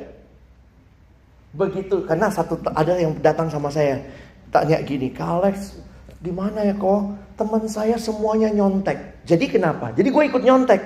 Begitu, 1.55 2.03
karena 2.07 2.31
satu 2.31 2.59
ada 2.75 2.99
yang 2.99 3.15
datang 3.23 3.47
sama 3.47 3.71
saya. 3.71 4.03
Tanya 4.51 4.79
gini, 4.83 5.11
Kak 5.11 5.43
Alex, 5.43 5.79
di 6.23 6.31
mana 6.31 6.63
ya 6.63 6.75
kok? 6.75 7.15
Teman 7.35 7.67
saya 7.67 7.99
semuanya 7.99 8.51
nyontek. 8.55 9.27
Jadi 9.27 9.51
kenapa? 9.51 9.91
Jadi 9.95 10.15
gue 10.15 10.23
ikut 10.31 10.43
nyontek. 10.43 10.83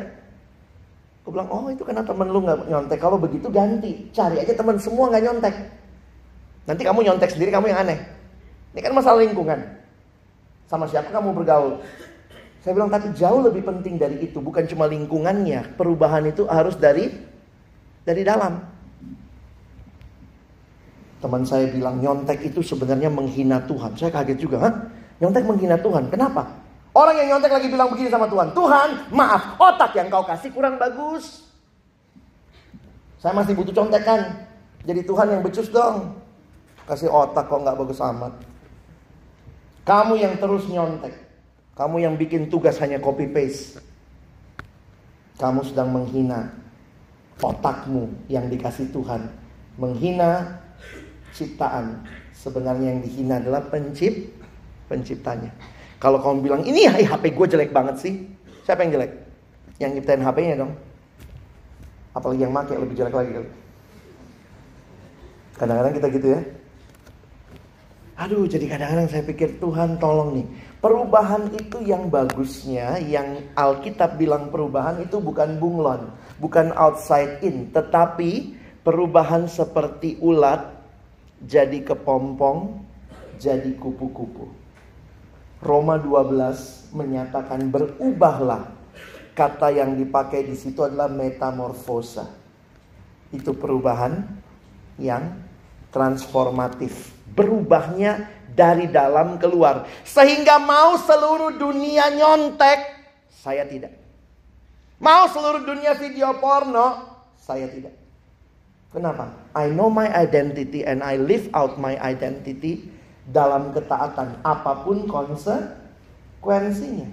Gue 1.24 1.31
bilang, 1.37 1.53
oh 1.53 1.68
itu 1.68 1.85
karena 1.85 2.01
temen 2.01 2.33
lu 2.33 2.40
nggak 2.40 2.68
nyontek. 2.72 2.96
Kalau 2.96 3.20
begitu 3.20 3.53
ganti, 3.53 4.09
cari 4.16 4.40
aja 4.40 4.57
teman 4.57 4.81
semua 4.81 5.12
nggak 5.12 5.24
nyontek. 5.29 5.55
Nanti 6.64 6.83
kamu 6.85 7.01
nyontek 7.05 7.29
sendiri, 7.33 7.53
kamu 7.53 7.68
yang 7.68 7.85
aneh. 7.85 8.01
Ini 8.72 8.81
kan 8.85 8.92
masalah 8.92 9.24
lingkungan. 9.24 9.61
Sama 10.68 10.85
siapa 10.85 11.09
kamu 11.09 11.33
bergaul? 11.33 11.81
Saya 12.61 12.76
bilang, 12.76 12.92
tapi 12.92 13.09
jauh 13.16 13.40
lebih 13.40 13.64
penting 13.64 13.96
dari 13.96 14.20
itu. 14.20 14.42
Bukan 14.42 14.68
cuma 14.68 14.85
lingkungannya. 14.85 15.78
Perubahan 15.78 16.28
itu 16.28 16.44
harus 16.44 16.76
dari 16.76 17.09
dari 18.04 18.22
dalam. 18.24 18.61
Teman 21.18 21.42
saya 21.42 21.66
bilang 21.72 21.98
nyontek 21.98 22.46
itu 22.46 22.62
sebenarnya 22.62 23.11
menghina 23.11 23.59
Tuhan. 23.66 23.96
Saya 23.98 24.12
kaget 24.14 24.38
juga, 24.38 24.57
Hah? 24.62 24.74
Nyontek 25.18 25.44
menghina 25.48 25.81
Tuhan. 25.81 26.07
Kenapa? 26.12 26.46
Orang 26.94 27.14
yang 27.18 27.37
nyontek 27.37 27.52
lagi 27.52 27.68
bilang 27.70 27.90
begini 27.90 28.11
sama 28.11 28.31
Tuhan. 28.31 28.54
Tuhan, 28.54 28.88
maaf, 29.11 29.59
otak 29.59 29.94
yang 29.98 30.11
kau 30.11 30.22
kasih 30.26 30.50
kurang 30.54 30.78
bagus. 30.78 31.46
Saya 33.18 33.35
masih 33.35 33.54
butuh 33.59 33.74
contekan. 33.74 34.46
Jadi 34.87 35.02
Tuhan 35.02 35.26
yang 35.26 35.42
becus 35.42 35.68
dong. 35.70 36.14
Kasih 36.87 37.11
otak 37.11 37.50
kok 37.50 37.61
nggak 37.61 37.76
bagus 37.76 37.98
amat. 38.00 38.33
Kamu 39.88 40.20
yang 40.20 40.37
terus 40.37 40.68
nyontek. 40.68 41.16
Kamu 41.72 41.96
yang 42.05 42.20
bikin 42.20 42.53
tugas 42.53 42.77
hanya 42.85 43.01
copy 43.01 43.24
paste. 43.33 43.81
Kamu 45.40 45.64
sedang 45.64 45.88
menghina 45.88 46.53
otakmu 47.40 48.12
yang 48.29 48.53
dikasih 48.53 48.92
Tuhan. 48.92 49.33
Menghina 49.81 50.61
ciptaan. 51.33 52.05
Sebenarnya 52.37 52.92
yang 52.92 53.01
dihina 53.01 53.40
adalah 53.40 53.64
pencip, 53.64 54.12
penciptanya. 54.92 55.57
Kalau 55.96 56.20
kamu 56.20 56.44
bilang, 56.44 56.62
ini 56.68 56.85
ya, 56.85 56.92
HP 56.92 57.33
gue 57.33 57.46
jelek 57.48 57.72
banget 57.72 57.96
sih. 57.98 58.29
Siapa 58.68 58.85
yang 58.85 59.01
jelek? 59.01 59.12
Yang 59.81 59.90
nyiptain 59.98 60.22
HP-nya 60.22 60.55
dong. 60.61 60.77
Apalagi 62.12 62.44
yang 62.44 62.53
make 62.53 62.77
lebih 62.77 62.94
jelek 62.94 63.14
lagi. 63.16 63.31
Kadang-kadang 65.57 65.94
kita 65.96 66.07
gitu 66.12 66.29
ya. 66.37 66.40
Aduh, 68.18 68.50
jadi 68.50 68.66
kadang-kadang 68.66 69.07
saya 69.07 69.22
pikir 69.22 69.62
Tuhan 69.62 70.02
tolong 70.02 70.35
nih. 70.35 70.46
Perubahan 70.83 71.54
itu 71.54 71.78
yang 71.87 72.11
bagusnya, 72.11 72.98
yang 72.98 73.46
Alkitab 73.54 74.18
bilang 74.18 74.50
perubahan 74.50 74.98
itu 74.98 75.22
bukan 75.22 75.54
bunglon, 75.62 76.11
bukan 76.42 76.74
outside 76.74 77.38
in, 77.46 77.70
tetapi 77.70 78.59
perubahan 78.83 79.46
seperti 79.46 80.18
ulat 80.18 80.66
jadi 81.46 81.78
kepompong, 81.87 82.83
jadi 83.38 83.78
kupu-kupu. 83.78 84.50
Roma 85.62 85.94
12 86.02 86.90
menyatakan 86.98 87.70
berubahlah. 87.70 88.74
Kata 89.38 89.70
yang 89.70 89.94
dipakai 89.94 90.42
di 90.42 90.59
situ 90.59 90.83
adalah 90.83 91.07
metamorfosa. 91.07 92.26
Itu 93.31 93.54
perubahan 93.54 94.26
yang 94.98 95.38
transformatif. 95.94 97.17
Berubahnya 97.32 98.28
dari 98.58 98.90
dalam 98.90 99.38
keluar. 99.38 99.86
Sehingga 100.02 100.58
mau 100.58 100.98
seluruh 100.98 101.54
dunia 101.54 102.10
nyontek, 102.10 102.82
saya 103.30 103.62
tidak. 103.62 103.94
Mau 104.98 105.30
seluruh 105.30 105.62
dunia 105.62 105.94
video 105.94 106.34
porno, 106.42 107.06
saya 107.38 107.70
tidak. 107.70 107.94
Kenapa? 108.90 109.30
I 109.54 109.70
know 109.70 109.86
my 109.86 110.10
identity 110.10 110.82
and 110.82 111.06
I 111.06 111.14
live 111.20 111.46
out 111.54 111.78
my 111.78 111.94
identity 112.02 112.90
dalam 113.28 113.70
ketaatan 113.70 114.42
apa 114.42 114.82
pun 114.82 115.06
konsekuensinya. 115.06 117.06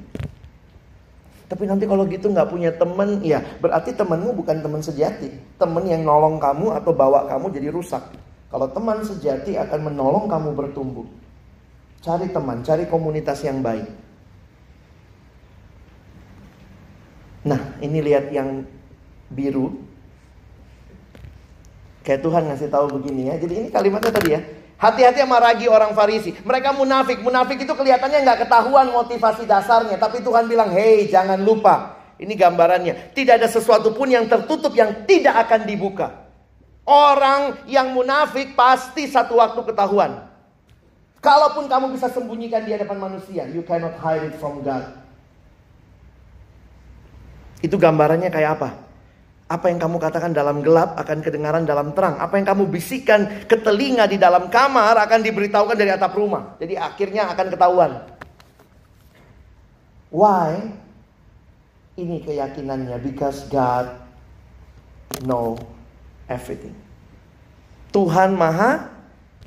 Tapi 1.46 1.70
nanti 1.70 1.86
kalau 1.86 2.10
gitu 2.10 2.34
nggak 2.34 2.50
punya 2.50 2.74
temen, 2.74 3.22
ya 3.22 3.38
berarti 3.62 3.94
temenmu 3.94 4.34
bukan 4.34 4.66
teman 4.66 4.82
sejati. 4.82 5.30
Temen 5.62 5.86
yang 5.86 6.02
nolong 6.02 6.42
kamu 6.42 6.74
atau 6.74 6.90
bawa 6.90 7.30
kamu 7.30 7.54
jadi 7.54 7.70
rusak. 7.70 8.02
Kalau 8.56 8.72
teman 8.72 9.04
sejati 9.04 9.60
akan 9.60 9.92
menolong 9.92 10.32
kamu 10.32 10.56
bertumbuh. 10.56 11.04
Cari 12.00 12.32
teman, 12.32 12.64
cari 12.64 12.88
komunitas 12.88 13.44
yang 13.44 13.60
baik. 13.60 13.84
Nah, 17.44 17.76
ini 17.84 18.00
lihat 18.00 18.32
yang 18.32 18.64
biru. 19.28 19.76
Kayak 22.08 22.24
Tuhan 22.24 22.48
ngasih 22.48 22.72
tahu 22.72 22.96
begini 22.96 23.28
ya. 23.28 23.36
Jadi 23.44 23.54
ini 23.60 23.68
kalimatnya 23.76 24.16
tadi 24.16 24.40
ya. 24.40 24.42
Hati-hati 24.80 25.20
sama 25.20 25.44
ragi 25.44 25.68
orang 25.68 25.92
Farisi. 25.92 26.32
Mereka 26.40 26.80
munafik. 26.80 27.20
Munafik 27.20 27.60
itu 27.60 27.76
kelihatannya 27.76 28.24
nggak 28.24 28.48
ketahuan 28.48 28.88
motivasi 28.88 29.44
dasarnya. 29.44 30.00
Tapi 30.00 30.24
Tuhan 30.24 30.48
bilang, 30.48 30.72
hei 30.72 31.12
jangan 31.12 31.44
lupa. 31.44 32.00
Ini 32.16 32.32
gambarannya. 32.32 33.12
Tidak 33.12 33.36
ada 33.36 33.52
sesuatu 33.52 33.92
pun 33.92 34.08
yang 34.08 34.32
tertutup 34.32 34.72
yang 34.80 35.04
tidak 35.04 35.44
akan 35.44 35.68
dibuka. 35.68 36.25
Orang 36.86 37.66
yang 37.66 37.98
munafik 37.98 38.54
pasti 38.54 39.10
satu 39.10 39.42
waktu 39.42 39.58
ketahuan. 39.66 40.22
Kalaupun 41.18 41.66
kamu 41.66 41.98
bisa 41.98 42.06
sembunyikan 42.14 42.62
di 42.62 42.78
hadapan 42.78 43.02
manusia, 43.02 43.50
you 43.50 43.66
cannot 43.66 43.98
hide 43.98 44.30
it 44.30 44.38
from 44.38 44.62
God. 44.62 44.86
Itu 47.66 47.82
gambarannya 47.82 48.30
kayak 48.30 48.62
apa? 48.62 48.70
Apa 49.50 49.74
yang 49.74 49.82
kamu 49.82 49.98
katakan 49.98 50.38
dalam 50.38 50.62
gelap 50.62 50.94
akan 51.02 51.26
kedengaran 51.26 51.66
dalam 51.66 51.98
terang. 51.98 52.22
Apa 52.22 52.38
yang 52.38 52.46
kamu 52.46 52.70
bisikan 52.70 53.46
ke 53.50 53.58
telinga 53.58 54.06
di 54.06 54.22
dalam 54.22 54.54
kamar 54.54 54.94
akan 55.10 55.26
diberitahukan 55.26 55.74
dari 55.74 55.90
atap 55.90 56.14
rumah. 56.14 56.54
Jadi 56.62 56.78
akhirnya 56.78 57.34
akan 57.34 57.48
ketahuan. 57.50 57.92
Why? 60.14 60.70
Ini 61.98 62.22
keyakinannya 62.22 63.02
because 63.02 63.50
God 63.50 63.90
know 65.26 65.58
everything. 66.30 66.76
Tuhan 67.96 68.36
Maha 68.36 68.92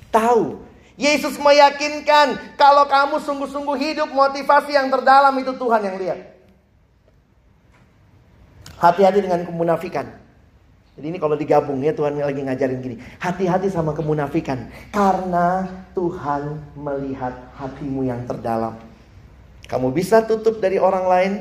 tahu. 0.09 0.65
Yesus 0.99 1.39
meyakinkan 1.39 2.59
kalau 2.59 2.83
kamu 2.91 3.23
sungguh-sungguh 3.23 3.77
hidup 3.79 4.11
motivasi 4.11 4.75
yang 4.75 4.91
terdalam 4.91 5.31
itu 5.39 5.55
Tuhan 5.55 5.81
yang 5.87 5.95
lihat. 5.95 6.19
Hati-hati 8.83 9.23
dengan 9.23 9.47
kemunafikan. 9.47 10.11
Jadi 10.99 11.15
ini 11.15 11.19
kalau 11.23 11.39
digabung 11.39 11.79
ya 11.79 11.95
Tuhan 11.95 12.19
lagi 12.19 12.43
ngajarin 12.43 12.83
gini. 12.83 12.97
Hati-hati 13.23 13.71
sama 13.71 13.95
kemunafikan. 13.95 14.67
Karena 14.91 15.71
Tuhan 15.95 16.59
melihat 16.75 17.55
hatimu 17.55 18.03
yang 18.03 18.27
terdalam. 18.27 18.75
Kamu 19.71 19.95
bisa 19.95 20.27
tutup 20.27 20.59
dari 20.59 20.83
orang 20.83 21.07
lain, 21.07 21.33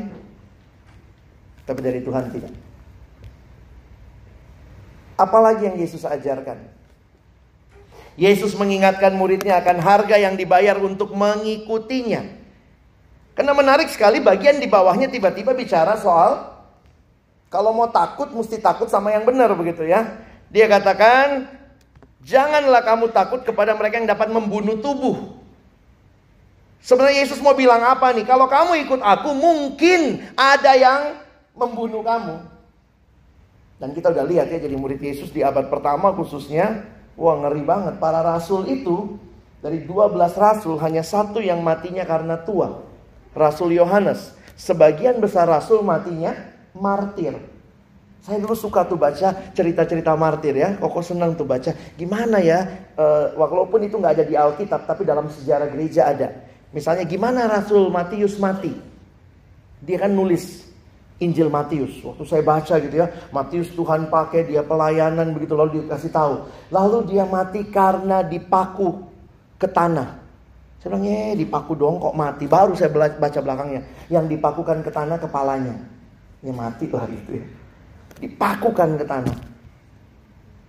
tapi 1.66 1.82
dari 1.82 2.06
Tuhan 2.06 2.30
tidak. 2.30 2.67
Apalagi 5.18 5.66
yang 5.66 5.78
Yesus 5.82 6.06
ajarkan? 6.06 6.62
Yesus 8.18 8.54
mengingatkan 8.58 9.14
muridnya 9.14 9.62
akan 9.62 9.78
harga 9.82 10.18
yang 10.18 10.38
dibayar 10.38 10.78
untuk 10.78 11.14
mengikutinya. 11.14 12.26
Karena 13.38 13.54
menarik 13.54 13.90
sekali 13.94 14.18
bagian 14.18 14.58
di 14.58 14.66
bawahnya 14.66 15.10
tiba-tiba 15.10 15.54
bicara 15.54 15.94
soal 16.02 16.58
kalau 17.54 17.72
mau 17.74 17.90
takut 17.94 18.34
mesti 18.34 18.58
takut 18.58 18.90
sama 18.90 19.14
yang 19.14 19.22
benar 19.22 19.54
begitu 19.54 19.86
ya. 19.86 20.18
Dia 20.50 20.66
katakan, 20.66 21.46
janganlah 22.26 22.82
kamu 22.82 23.14
takut 23.14 23.46
kepada 23.46 23.78
mereka 23.78 24.02
yang 24.02 24.10
dapat 24.10 24.34
membunuh 24.34 24.82
tubuh. 24.82 25.38
Sebenarnya 26.82 27.22
Yesus 27.22 27.44
mau 27.44 27.54
bilang 27.54 27.84
apa 27.84 28.16
nih? 28.16 28.26
Kalau 28.26 28.50
kamu 28.50 28.88
ikut 28.88 29.02
aku, 29.04 29.30
mungkin 29.38 30.24
ada 30.34 30.74
yang 30.74 31.02
membunuh 31.54 32.02
kamu. 32.02 32.57
Dan 33.78 33.94
kita 33.94 34.10
udah 34.10 34.26
lihat 34.26 34.50
ya, 34.50 34.58
jadi 34.58 34.74
murid 34.74 34.98
Yesus 34.98 35.30
di 35.30 35.46
abad 35.46 35.70
pertama 35.70 36.10
khususnya, 36.18 36.82
wah 37.14 37.38
ngeri 37.38 37.62
banget. 37.62 38.02
Para 38.02 38.26
rasul 38.26 38.66
itu, 38.66 39.22
dari 39.62 39.86
12 39.86 40.18
rasul, 40.34 40.82
hanya 40.82 41.06
satu 41.06 41.38
yang 41.38 41.62
matinya 41.62 42.02
karena 42.02 42.42
tua. 42.42 42.82
Rasul 43.38 43.78
Yohanes. 43.78 44.34
Sebagian 44.58 45.22
besar 45.22 45.46
rasul 45.46 45.86
matinya 45.86 46.34
martir. 46.74 47.38
Saya 48.26 48.42
dulu 48.42 48.58
suka 48.58 48.84
tuh 48.84 48.98
baca 48.98 49.54
cerita-cerita 49.54 50.18
martir 50.18 50.58
ya. 50.58 50.74
Kok 50.82 51.00
senang 51.06 51.38
tuh 51.38 51.46
baca. 51.46 51.72
Gimana 51.96 52.42
ya, 52.42 52.66
e, 52.98 53.06
walaupun 53.38 53.86
itu 53.86 53.96
nggak 54.02 54.14
ada 54.20 54.26
di 54.26 54.34
Alkitab, 54.34 54.90
tapi 54.90 55.06
dalam 55.06 55.30
sejarah 55.30 55.70
gereja 55.70 56.10
ada. 56.10 56.34
Misalnya 56.76 57.08
gimana 57.08 57.48
Rasul 57.48 57.88
Matius 57.88 58.36
mati? 58.36 58.76
Dia 59.80 60.04
kan 60.04 60.12
nulis 60.12 60.67
Injil 61.18 61.50
Matius. 61.50 61.98
Waktu 62.06 62.24
saya 62.30 62.44
baca 62.46 62.76
gitu 62.78 62.94
ya, 62.94 63.10
Matius 63.34 63.74
Tuhan 63.74 64.06
pakai 64.14 64.46
dia 64.46 64.62
pelayanan 64.62 65.34
begitu 65.34 65.58
lalu 65.58 65.82
dikasih 65.82 66.14
tahu. 66.14 66.46
Lalu 66.70 67.10
dia 67.10 67.26
mati 67.26 67.66
karena 67.66 68.22
dipaku 68.22 69.02
ke 69.58 69.66
tanah. 69.66 70.22
Saya 70.78 70.94
bilang, 70.94 71.10
eh 71.10 71.34
dipaku 71.34 71.74
dong 71.74 71.98
kok 71.98 72.14
mati. 72.14 72.46
Baru 72.46 72.78
saya 72.78 72.94
baca 72.94 73.40
belakangnya. 73.42 73.82
Yang 74.14 74.38
dipakukan 74.38 74.86
ke 74.86 74.92
tanah 74.94 75.18
kepalanya. 75.18 75.76
Ya 76.46 76.54
mati 76.54 76.86
hari 76.86 77.18
itu 77.18 77.42
ya. 77.42 77.46
Dipakukan 78.22 79.02
ke 79.02 79.06
tanah. 79.06 79.38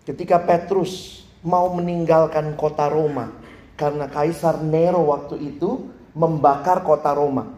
Ketika 0.08 0.40
Petrus 0.40 1.24
mau 1.44 1.68
meninggalkan 1.76 2.56
kota 2.56 2.88
Roma 2.88 3.28
karena 3.76 4.08
Kaisar 4.08 4.64
Nero 4.64 5.04
waktu 5.04 5.36
itu 5.36 5.92
membakar 6.16 6.80
kota 6.80 7.12
Roma. 7.12 7.57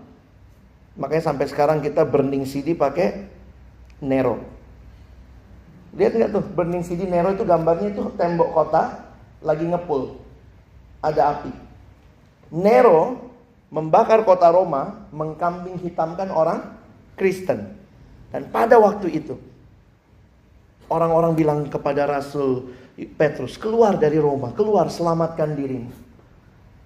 Makanya 1.01 1.33
sampai 1.33 1.49
sekarang 1.49 1.81
kita 1.81 2.05
burning 2.05 2.45
CD 2.45 2.77
pakai 2.77 3.25
Nero. 4.05 4.45
Lihat 5.97 6.13
nggak 6.13 6.31
tuh 6.31 6.45
burning 6.45 6.85
CD 6.85 7.09
Nero 7.09 7.33
itu 7.33 7.43
gambarnya 7.43 7.97
itu 7.97 8.13
tembok 8.21 8.53
kota 8.53 9.09
lagi 9.41 9.65
ngepul. 9.65 10.21
Ada 11.01 11.41
api. 11.41 11.53
Nero 12.53 13.33
membakar 13.73 14.27
kota 14.29 14.53
Roma, 14.53 15.09
mengkambing 15.09 15.81
hitamkan 15.81 16.29
orang 16.29 16.77
Kristen. 17.17 17.81
Dan 18.29 18.53
pada 18.53 18.77
waktu 18.77 19.09
itu 19.09 19.35
orang-orang 20.93 21.33
bilang 21.33 21.59
kepada 21.73 22.05
Rasul 22.05 22.77
Petrus, 23.17 23.57
keluar 23.57 23.97
dari 23.97 24.21
Roma, 24.21 24.53
keluar 24.53 24.93
selamatkan 24.93 25.57
dirimu 25.57 25.91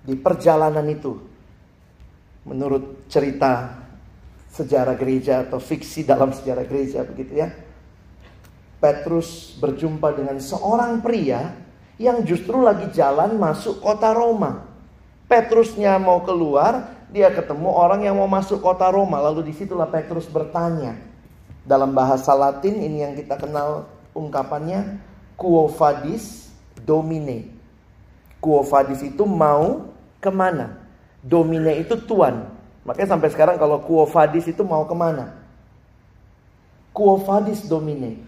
di 0.05 0.15
perjalanan 0.15 0.85
itu 0.87 1.17
menurut 2.45 3.09
cerita 3.09 3.84
sejarah 4.55 4.95
gereja 4.95 5.43
atau 5.43 5.59
fiksi 5.59 6.07
dalam 6.07 6.31
sejarah 6.31 6.63
gereja 6.63 7.03
begitu 7.03 7.43
ya. 7.43 7.51
Petrus 8.79 9.59
berjumpa 9.59 10.15
dengan 10.15 10.39
seorang 10.39 11.03
pria 11.03 11.57
yang 11.99 12.23
justru 12.23 12.63
lagi 12.63 12.87
jalan 12.95 13.35
masuk 13.35 13.83
kota 13.83 14.15
Roma. 14.15 14.71
Petrusnya 15.27 15.99
mau 15.99 16.23
keluar, 16.23 16.95
dia 17.11 17.33
ketemu 17.35 17.73
orang 17.73 18.07
yang 18.07 18.15
mau 18.15 18.29
masuk 18.31 18.63
kota 18.63 18.87
Roma. 18.93 19.19
Lalu 19.19 19.51
di 19.51 19.53
situlah 19.57 19.91
Petrus 19.91 20.31
bertanya. 20.31 20.95
Dalam 21.65 21.97
bahasa 21.97 22.37
Latin 22.37 22.77
ini 22.77 23.03
yang 23.03 23.17
kita 23.17 23.41
kenal 23.41 23.89
ungkapannya 24.13 25.01
Quo 25.35 25.67
vadis 25.67 26.53
domine. 26.85 27.51
Quo 28.39 28.63
vadis 28.63 29.01
itu 29.03 29.25
mau 29.25 29.91
ke 30.21 30.29
mana? 30.31 30.79
Domine 31.25 31.81
itu 31.83 31.97
tuan. 32.05 32.54
Makanya 32.85 33.17
sampai 33.17 33.29
sekarang 33.33 33.57
kalau 33.57 33.81
quo 33.81 34.05
vadis 34.05 34.45
itu 34.45 34.61
mau 34.61 34.85
ke 34.85 34.93
mana? 34.93 35.41
Quo 36.93 37.17
vadis 37.17 37.65
domine. 37.65 38.21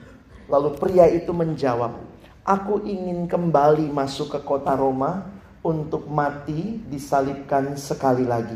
Lalu 0.48 0.78
pria 0.80 1.06
itu 1.10 1.34
menjawab, 1.34 1.98
aku 2.46 2.80
ingin 2.86 3.26
kembali 3.26 3.90
masuk 3.90 4.38
ke 4.38 4.40
kota 4.46 4.78
Roma 4.78 5.26
untuk 5.66 6.06
mati 6.06 6.78
disalibkan 6.86 7.74
sekali 7.74 8.22
lagi. 8.22 8.54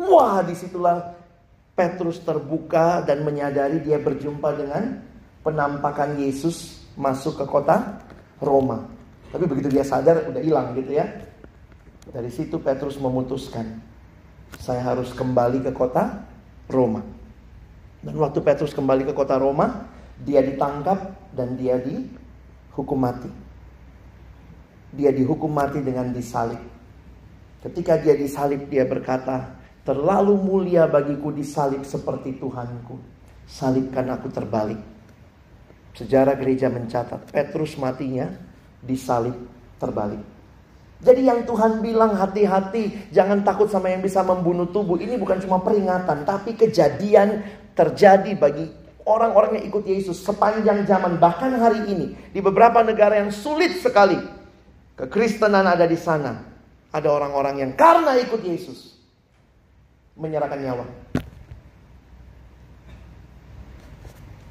Wah, 0.00 0.40
di 0.40 0.56
situlah 0.56 1.12
Petrus 1.76 2.24
terbuka 2.24 3.04
dan 3.04 3.20
menyadari 3.20 3.84
dia 3.84 4.00
berjumpa 4.00 4.48
dengan 4.56 5.00
penampakan 5.44 6.16
Yesus 6.16 6.88
masuk 6.96 7.40
ke 7.40 7.44
kota 7.44 8.00
Roma. 8.40 8.88
Tapi 9.30 9.44
begitu 9.44 9.68
dia 9.68 9.84
sadar 9.84 10.24
udah 10.26 10.42
hilang 10.42 10.72
gitu 10.76 10.96
ya. 10.96 11.06
Dari 12.10 12.32
situ 12.32 12.58
Petrus 12.58 12.96
memutuskan, 12.96 13.78
saya 14.58 14.82
harus 14.82 15.14
kembali 15.14 15.62
ke 15.62 15.70
kota 15.70 16.26
Roma. 16.66 17.04
Dan 18.00 18.16
waktu 18.16 18.40
Petrus 18.40 18.72
kembali 18.72 19.06
ke 19.06 19.12
kota 19.12 19.36
Roma, 19.36 19.86
dia 20.18 20.40
ditangkap 20.40 21.30
dan 21.36 21.54
dia 21.54 21.76
dihukum 21.78 22.98
mati. 22.98 23.30
Dia 24.90 25.14
dihukum 25.14 25.52
mati 25.52 25.78
dengan 25.84 26.10
disalib. 26.10 26.58
Ketika 27.60 28.00
dia 28.00 28.16
disalib, 28.16 28.66
dia 28.72 28.88
berkata, 28.88 29.52
"Terlalu 29.84 30.34
mulia 30.40 30.88
bagiku 30.88 31.28
disalib 31.30 31.84
seperti 31.84 32.40
Tuhanku. 32.40 32.96
Salibkan 33.44 34.08
aku 34.10 34.32
terbalik." 34.32 34.80
Sejarah 35.92 36.38
gereja 36.38 36.72
mencatat 36.72 37.28
Petrus 37.28 37.76
matinya 37.76 38.30
disalib 38.80 39.36
terbalik. 39.76 40.39
Jadi 41.00 41.24
yang 41.24 41.48
Tuhan 41.48 41.80
bilang 41.80 42.12
hati-hati, 42.12 43.08
jangan 43.08 43.40
takut 43.40 43.72
sama 43.72 43.88
yang 43.88 44.04
bisa 44.04 44.20
membunuh 44.20 44.68
tubuh. 44.68 45.00
Ini 45.00 45.16
bukan 45.16 45.40
cuma 45.40 45.64
peringatan, 45.64 46.28
tapi 46.28 46.52
kejadian 46.52 47.40
terjadi 47.72 48.36
bagi 48.36 48.68
orang-orang 49.08 49.56
yang 49.60 49.64
ikut 49.72 49.84
Yesus 49.88 50.20
sepanjang 50.20 50.84
zaman. 50.84 51.16
Bahkan 51.16 51.56
hari 51.56 51.88
ini, 51.88 52.06
di 52.36 52.44
beberapa 52.44 52.84
negara 52.84 53.16
yang 53.16 53.32
sulit 53.32 53.80
sekali, 53.80 54.20
kekristenan 55.00 55.64
ada 55.64 55.88
di 55.88 55.96
sana. 55.96 56.52
Ada 56.92 57.08
orang-orang 57.08 57.64
yang 57.64 57.72
karena 57.78 58.20
ikut 58.20 58.42
Yesus, 58.44 58.98
menyerahkan 60.20 60.60
nyawa. 60.60 60.84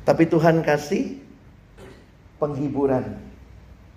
Tapi 0.02 0.24
Tuhan 0.26 0.66
kasih 0.66 1.22
penghiburan. 2.42 3.29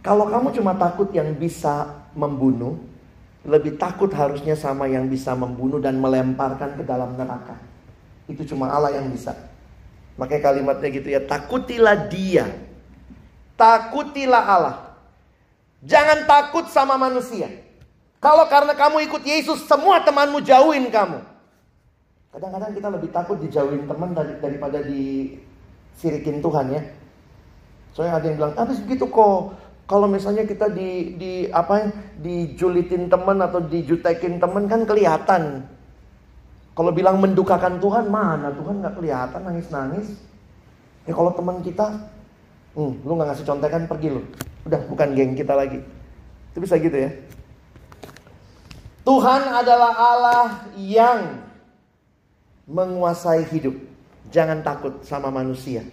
Kalau 0.02 0.26
kamu 0.26 0.50
cuma 0.58 0.74
takut 0.74 1.08
yang 1.14 1.30
bisa 1.38 2.02
membunuh, 2.18 2.74
lebih 3.46 3.78
takut 3.78 4.10
harusnya 4.10 4.58
sama 4.58 4.90
yang 4.90 5.06
bisa 5.06 5.34
membunuh 5.38 5.78
dan 5.78 5.98
melemparkan 5.98 6.74
ke 6.74 6.82
dalam 6.82 7.14
neraka. 7.14 7.54
Itu 8.26 8.42
cuma 8.46 8.70
Allah 8.70 8.98
yang 8.98 9.10
bisa. 9.10 9.34
Makanya 10.18 10.42
kalimatnya 10.42 10.88
gitu 10.90 11.08
ya, 11.10 11.22
takutilah 11.22 12.10
dia. 12.10 12.50
Takutilah 13.54 14.42
Allah. 14.42 14.76
Jangan 15.82 16.26
takut 16.26 16.66
sama 16.70 16.98
manusia. 16.98 17.50
Kalau 18.22 18.46
karena 18.46 18.74
kamu 18.74 19.06
ikut 19.10 19.22
Yesus, 19.26 19.66
semua 19.66 19.98
temanmu 20.02 20.38
jauhin 20.42 20.86
kamu. 20.90 21.18
Kadang-kadang 22.30 22.72
kita 22.74 22.88
lebih 22.90 23.10
takut 23.10 23.38
dijauhin 23.42 23.86
teman 23.90 24.14
daripada 24.14 24.78
disirikin 24.82 26.38
Tuhan 26.38 26.66
ya. 26.70 26.82
Soalnya 27.92 28.22
ada 28.22 28.26
yang 28.30 28.36
bilang, 28.38 28.54
habis 28.56 28.80
begitu 28.80 29.04
kok 29.10 29.52
kalau 29.92 30.08
misalnya 30.08 30.48
kita 30.48 30.72
di 30.72 31.20
di 31.20 31.32
apa 31.52 31.92
dijulitin 32.16 33.12
teman 33.12 33.44
atau 33.44 33.60
dijutekin 33.60 34.40
teman 34.40 34.64
kan 34.64 34.88
kelihatan. 34.88 35.68
Kalau 36.72 36.88
bilang 36.96 37.20
mendukakan 37.20 37.76
Tuhan 37.76 38.08
mana 38.08 38.48
Tuhan 38.56 38.80
nggak 38.80 38.96
kelihatan 38.96 39.40
nangis 39.44 39.68
nangis. 39.68 40.06
Ya 41.04 41.12
kalau 41.12 41.36
teman 41.36 41.60
kita, 41.60 42.08
hmm, 42.72 43.04
lu 43.04 43.12
nggak 43.20 43.36
ngasih 43.36 43.44
contekan 43.44 43.84
pergi 43.84 44.08
lu. 44.16 44.24
Udah 44.64 44.80
bukan 44.88 45.12
geng 45.12 45.36
kita 45.36 45.52
lagi. 45.52 45.84
Itu 46.56 46.64
bisa 46.64 46.80
gitu 46.80 46.96
ya. 46.96 47.12
Tuhan 49.04 49.42
adalah 49.44 49.92
Allah 49.92 50.48
yang 50.80 51.44
menguasai 52.64 53.44
hidup. 53.52 53.76
Jangan 54.32 54.64
takut 54.64 55.04
sama 55.04 55.28
manusia. 55.28 55.84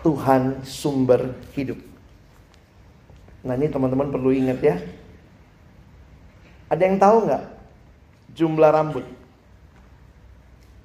Tuhan 0.00 0.64
sumber 0.64 1.36
hidup. 1.52 1.76
Nah 3.44 3.56
ini 3.56 3.68
teman-teman 3.68 4.08
perlu 4.08 4.32
ingat 4.32 4.58
ya. 4.60 4.76
Ada 6.70 6.82
yang 6.86 6.96
tahu 7.00 7.16
nggak 7.28 7.44
jumlah 8.36 8.70
rambut. 8.70 9.04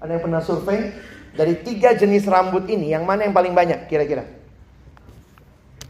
Ada 0.01 0.19
yang 0.19 0.23
pernah 0.23 0.41
survei? 0.43 0.91
Dari 1.35 1.51
tiga 1.67 1.91
jenis 1.91 2.23
rambut 2.31 2.63
ini, 2.71 2.95
yang 2.95 3.03
mana 3.03 3.27
yang 3.27 3.35
paling 3.35 3.51
banyak 3.51 3.91
kira-kira? 3.91 4.23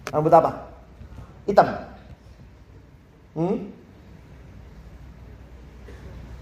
Rambut 0.09 0.33
apa? 0.33 0.73
Hitam. 1.45 1.69
Hmm? 3.37 3.69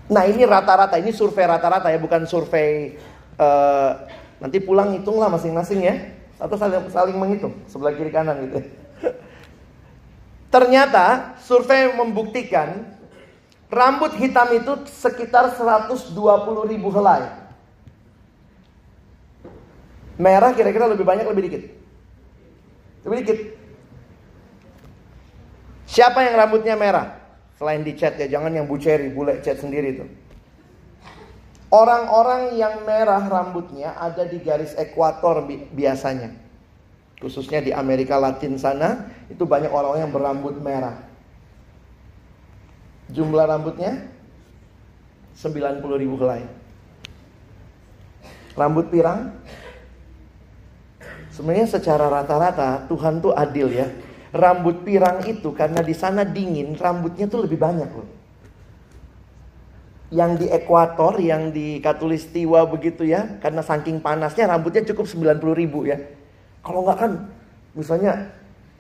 Nah 0.07 0.23
ini 0.23 0.47
rata-rata, 0.47 0.95
ini 0.95 1.11
survei 1.11 1.43
rata-rata 1.43 1.91
ya, 1.91 1.99
bukan 1.99 2.23
survei 2.23 2.95
uh, 3.35 3.91
nanti 4.39 4.63
pulang 4.63 4.95
hitunglah 4.95 5.27
masing-masing 5.27 5.83
ya, 5.83 5.95
atau 6.41 6.55
saling, 6.57 6.89
saling 6.89 7.17
menghitung 7.17 7.53
sebelah 7.69 7.93
kiri 7.93 8.09
kanan 8.09 8.49
gitu. 8.49 8.59
Ternyata 10.53 11.33
survei 11.41 11.97
membuktikan 11.97 12.93
rambut 13.73 14.13
hitam 14.21 14.53
itu 14.53 14.85
sekitar 14.85 15.49
120 15.57 16.13
ribu 16.69 16.93
helai. 16.93 17.25
Merah 20.21 20.53
kira-kira 20.53 20.85
lebih 20.85 21.01
banyak 21.01 21.25
lebih 21.25 21.43
dikit. 21.49 21.63
Lebih 23.01 23.17
dikit. 23.25 23.39
Siapa 25.89 26.21
yang 26.21 26.37
rambutnya 26.37 26.77
merah? 26.77 27.17
Selain 27.57 27.81
di 27.81 27.93
chat 27.97 28.17
ya, 28.17 28.29
jangan 28.29 28.53
yang 28.53 28.69
buceri, 28.69 29.09
bule 29.09 29.41
chat 29.41 29.57
sendiri 29.57 29.97
tuh. 29.97 30.09
Orang-orang 31.73 32.53
yang 32.53 32.85
merah 32.85 33.25
rambutnya 33.25 33.97
ada 33.97 34.29
di 34.29 34.37
garis 34.37 34.77
ekuator 34.77 35.41
bi 35.41 35.65
biasanya. 35.73 36.29
Khususnya 37.17 37.65
di 37.65 37.73
Amerika 37.73 38.21
Latin 38.21 38.61
sana, 38.61 39.09
itu 39.25 39.41
banyak 39.41 39.73
orang-orang 39.73 40.05
yang 40.05 40.13
berambut 40.13 40.53
merah. 40.61 41.01
Jumlah 43.09 43.49
rambutnya 43.49 44.05
90 45.33 45.81
ribu 45.97 46.13
helai. 46.21 46.45
Rambut 48.53 48.93
pirang 48.93 49.33
Sebenarnya 51.33 51.65
secara 51.65 52.05
rata-rata 52.13 52.85
Tuhan 52.85 53.17
tuh 53.17 53.33
adil 53.33 53.73
ya. 53.73 53.89
Rambut 54.29 54.85
pirang 54.85 55.25
itu 55.25 55.49
karena 55.57 55.81
di 55.81 55.97
sana 55.97 56.21
dingin, 56.21 56.77
rambutnya 56.77 57.25
tuh 57.25 57.49
lebih 57.49 57.57
banyak 57.57 57.89
loh. 57.89 58.05
Yang 60.13 60.45
di 60.45 60.47
ekuator, 60.53 61.17
yang 61.17 61.49
di 61.49 61.81
katulistiwa 61.81 62.69
begitu 62.69 63.01
ya, 63.01 63.41
karena 63.41 63.65
saking 63.65 63.97
panasnya 63.97 64.45
rambutnya 64.45 64.85
cukup 64.93 65.09
90 65.09 65.57
ribu 65.57 65.89
ya. 65.89 65.97
Kalau 66.61 66.85
nggak 66.85 66.97
kan, 67.01 67.11
misalnya 67.73 68.29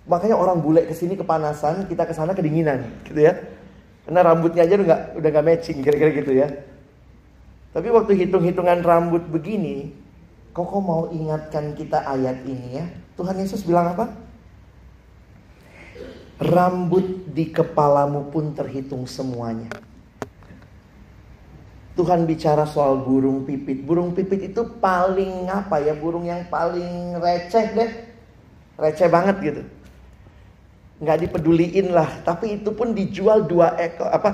makanya 0.05 0.37
orang 0.37 0.61
bule 0.61 0.85
ke 0.85 0.93
sini 0.93 1.17
kepanasan, 1.17 1.89
kita 1.89 2.05
ke 2.05 2.13
sana 2.13 2.37
kedinginan, 2.37 2.85
gitu 3.09 3.17
ya. 3.17 3.33
Karena 4.05 4.21
rambutnya 4.29 4.61
aja 4.61 4.77
udah 4.77 4.85
nggak 4.85 5.01
udah 5.17 5.29
nggak 5.33 5.45
matching 5.49 5.81
kira-kira 5.81 6.11
gitu 6.21 6.31
ya. 6.37 6.47
Tapi 7.73 7.89
waktu 7.89 8.13
hitung-hitungan 8.13 8.85
rambut 8.85 9.25
begini, 9.25 9.89
kok 10.53 10.69
mau 10.77 11.09
ingatkan 11.09 11.73
kita 11.73 12.05
ayat 12.05 12.45
ini 12.45 12.77
ya. 12.77 12.85
Tuhan 13.17 13.41
Yesus 13.41 13.65
bilang 13.65 13.97
apa? 13.97 14.13
Rambut 16.37 17.25
di 17.33 17.49
kepalamu 17.49 18.29
pun 18.29 18.53
terhitung 18.53 19.09
semuanya. 19.09 19.73
Tuhan 21.93 22.25
bicara 22.25 22.65
soal 22.65 23.05
burung 23.05 23.45
pipit. 23.45 23.85
Burung 23.85 24.17
pipit 24.17 24.49
itu 24.49 24.65
paling 24.81 25.45
apa 25.45 25.77
ya? 25.77 25.93
Burung 25.93 26.25
yang 26.25 26.49
paling 26.49 27.21
receh 27.21 27.65
deh. 27.77 27.91
Receh 28.81 29.05
banget 29.05 29.35
gitu. 29.45 29.61
Nggak 30.97 31.17
dipeduliin 31.29 31.93
lah. 31.93 32.25
Tapi 32.25 32.57
itu 32.61 32.73
pun 32.73 32.97
dijual 32.97 33.45
dua 33.45 33.77
ekor 33.77 34.09
apa 34.09 34.29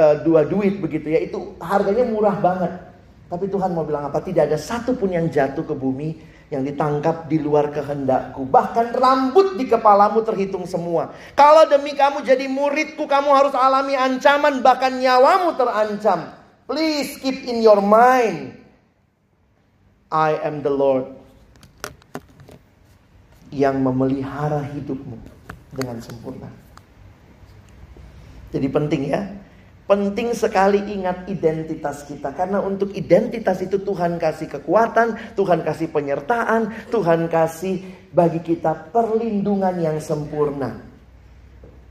uh, 0.00 0.16
dua 0.24 0.48
duit 0.48 0.80
begitu 0.80 1.12
ya. 1.12 1.20
Itu 1.20 1.60
harganya 1.60 2.08
murah 2.08 2.36
banget. 2.40 2.72
Tapi 3.28 3.44
Tuhan 3.48 3.76
mau 3.76 3.84
bilang 3.84 4.08
apa? 4.08 4.24
Tidak 4.24 4.48
ada 4.48 4.56
satu 4.56 4.96
pun 4.96 5.12
yang 5.12 5.28
jatuh 5.28 5.68
ke 5.68 5.76
bumi 5.76 6.16
yang 6.52 6.64
ditangkap 6.68 7.28
di 7.28 7.40
luar 7.40 7.72
kehendakku. 7.72 8.44
Bahkan 8.44 8.92
rambut 8.92 9.56
di 9.56 9.64
kepalamu 9.68 10.20
terhitung 10.20 10.68
semua. 10.68 11.12
Kalau 11.32 11.64
demi 11.64 11.96
kamu 11.96 12.20
jadi 12.24 12.44
muridku, 12.44 13.08
kamu 13.08 13.32
harus 13.32 13.56
alami 13.56 13.96
ancaman, 13.96 14.60
bahkan 14.60 15.00
nyawamu 15.00 15.56
terancam. 15.56 16.41
Please 16.72 17.20
keep 17.20 17.44
in 17.44 17.60
your 17.60 17.84
mind. 17.84 18.56
I 20.08 20.40
am 20.40 20.64
the 20.64 20.72
Lord. 20.72 21.04
Yang 23.52 23.76
memelihara 23.76 24.64
hidupmu 24.72 25.20
dengan 25.76 26.00
sempurna. 26.00 26.48
Jadi 28.56 28.72
penting 28.72 29.02
ya. 29.04 29.20
Penting 29.84 30.32
sekali 30.32 30.80
ingat 30.96 31.28
identitas 31.28 32.08
kita. 32.08 32.32
Karena 32.32 32.64
untuk 32.64 32.96
identitas 32.96 33.60
itu 33.60 33.76
Tuhan 33.76 34.16
kasih 34.16 34.48
kekuatan, 34.56 35.36
Tuhan 35.36 35.60
kasih 35.68 35.92
penyertaan, 35.92 36.88
Tuhan 36.88 37.28
kasih 37.28 37.84
bagi 38.16 38.40
kita 38.40 38.88
perlindungan 38.88 39.76
yang 39.76 40.00
sempurna. 40.00 40.80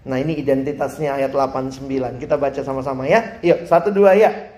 Nah 0.10 0.18
ini 0.18 0.42
identitasnya 0.42 1.22
ayat 1.22 1.30
89. 1.30 1.86
Kita 2.18 2.34
baca 2.42 2.66
sama-sama 2.66 3.06
ya. 3.06 3.38
Yuk, 3.46 3.70
satu 3.70 3.94
dua 3.94 4.18
ya. 4.18 4.51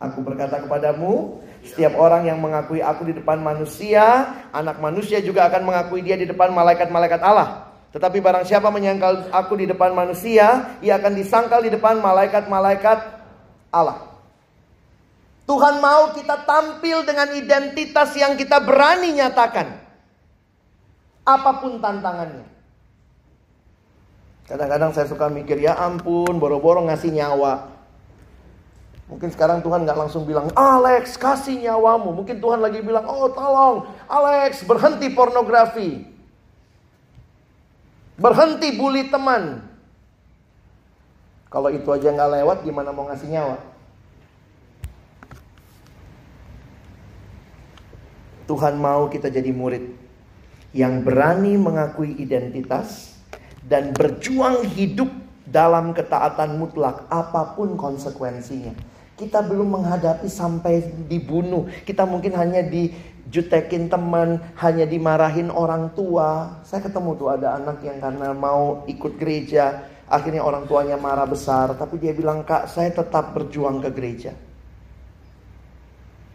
Aku 0.00 0.24
berkata 0.24 0.64
kepadamu, 0.64 1.44
setiap 1.60 1.92
orang 2.00 2.24
yang 2.24 2.40
mengakui 2.40 2.80
aku 2.80 3.04
di 3.04 3.20
depan 3.20 3.36
manusia, 3.36 4.32
anak 4.48 4.80
manusia 4.80 5.20
juga 5.20 5.44
akan 5.52 5.68
mengakui 5.68 6.00
dia 6.00 6.16
di 6.16 6.24
depan 6.24 6.56
malaikat-malaikat 6.56 7.20
Allah. 7.20 7.68
Tetapi 7.92 8.16
barang 8.24 8.48
siapa 8.48 8.72
menyangkal 8.72 9.28
aku 9.28 9.60
di 9.60 9.68
depan 9.68 9.92
manusia, 9.92 10.78
ia 10.80 10.96
akan 10.96 11.12
disangkal 11.12 11.60
di 11.60 11.68
depan 11.68 12.00
malaikat-malaikat 12.00 12.98
Allah. 13.68 14.08
Tuhan 15.44 15.82
mau 15.84 16.16
kita 16.16 16.48
tampil 16.48 17.04
dengan 17.04 17.36
identitas 17.36 18.16
yang 18.16 18.40
kita 18.40 18.62
berani 18.62 19.20
nyatakan. 19.20 19.84
Apa 21.28 21.60
pun 21.60 21.76
tantangannya. 21.82 22.46
Kadang-kadang 24.48 24.96
saya 24.96 25.06
suka 25.10 25.28
mikir, 25.28 25.60
ya 25.60 25.76
ampun, 25.76 26.40
boro-boro 26.40 26.86
ngasih 26.88 27.12
nyawa. 27.12 27.79
Mungkin 29.10 29.34
sekarang 29.34 29.58
Tuhan 29.58 29.82
nggak 29.82 29.98
langsung 30.06 30.22
bilang, 30.22 30.54
Alex 30.54 31.18
kasih 31.18 31.58
nyawamu. 31.58 32.14
Mungkin 32.14 32.38
Tuhan 32.38 32.62
lagi 32.62 32.78
bilang, 32.78 33.10
oh 33.10 33.26
tolong 33.34 33.90
Alex 34.06 34.62
berhenti 34.62 35.10
pornografi. 35.10 36.06
Berhenti 38.14 38.78
bully 38.78 39.10
teman. 39.10 39.66
Kalau 41.50 41.74
itu 41.74 41.90
aja 41.90 42.14
nggak 42.14 42.32
lewat, 42.38 42.58
gimana 42.62 42.94
mau 42.94 43.10
ngasih 43.10 43.26
nyawa? 43.34 43.58
Tuhan 48.46 48.78
mau 48.78 49.10
kita 49.10 49.26
jadi 49.26 49.50
murid 49.50 49.90
yang 50.70 51.02
berani 51.02 51.58
mengakui 51.58 52.14
identitas 52.18 53.18
dan 53.66 53.90
berjuang 53.90 54.66
hidup 54.70 55.10
dalam 55.50 55.90
ketaatan 55.90 56.62
mutlak 56.62 57.10
apa 57.10 57.58
pun 57.58 57.74
konsekuensinya. 57.74 58.89
Kita 59.20 59.44
belum 59.44 59.76
menghadapi 59.76 60.32
sampai 60.32 61.04
dibunuh. 61.04 61.68
Kita 61.84 62.08
mungkin 62.08 62.32
hanya 62.40 62.64
dijutekin 62.64 63.92
teman, 63.92 64.40
hanya 64.56 64.88
dimarahin 64.88 65.52
orang 65.52 65.92
tua. 65.92 66.56
Saya 66.64 66.88
ketemu 66.88 67.20
tuh 67.20 67.28
ada 67.28 67.60
anak 67.60 67.84
yang 67.84 68.00
karena 68.00 68.32
mau 68.32 68.80
ikut 68.88 69.20
gereja, 69.20 69.84
akhirnya 70.08 70.40
orang 70.40 70.64
tuanya 70.64 70.96
marah 70.96 71.28
besar, 71.28 71.76
tapi 71.76 72.00
dia 72.00 72.16
bilang, 72.16 72.48
"Kak, 72.48 72.72
saya 72.72 72.88
tetap 72.96 73.36
berjuang 73.36 73.84
ke 73.84 73.92
gereja." 73.92 74.32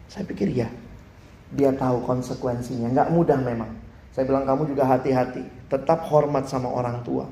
Saya 0.06 0.22
pikir 0.22 0.54
ya, 0.54 0.70
dia 1.50 1.74
tahu 1.74 2.06
konsekuensinya. 2.06 2.94
Nggak 2.94 3.10
mudah 3.10 3.38
memang. 3.42 3.70
Saya 4.14 4.30
bilang 4.30 4.46
kamu 4.46 4.62
juga 4.70 4.86
hati-hati. 4.86 5.42
Tetap 5.68 6.06
hormat 6.06 6.46
sama 6.46 6.70
orang 6.70 7.02
tua. 7.02 7.26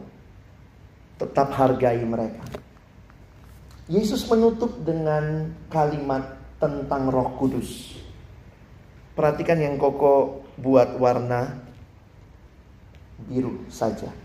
Tetap 1.16 1.55
hargai 1.55 2.02
mereka. 2.02 2.42
Yesus 3.85 4.24
menutup 4.32 4.80
dengan 4.80 5.53
kalimat 5.68 6.41
tentang 6.57 7.12
Roh 7.12 7.37
Kudus. 7.37 8.01
Perhatikan 9.12 9.61
yang 9.61 9.76
Koko 9.76 10.41
buat 10.57 10.97
warna 10.97 11.61
biru 13.28 13.68
saja. 13.68 14.23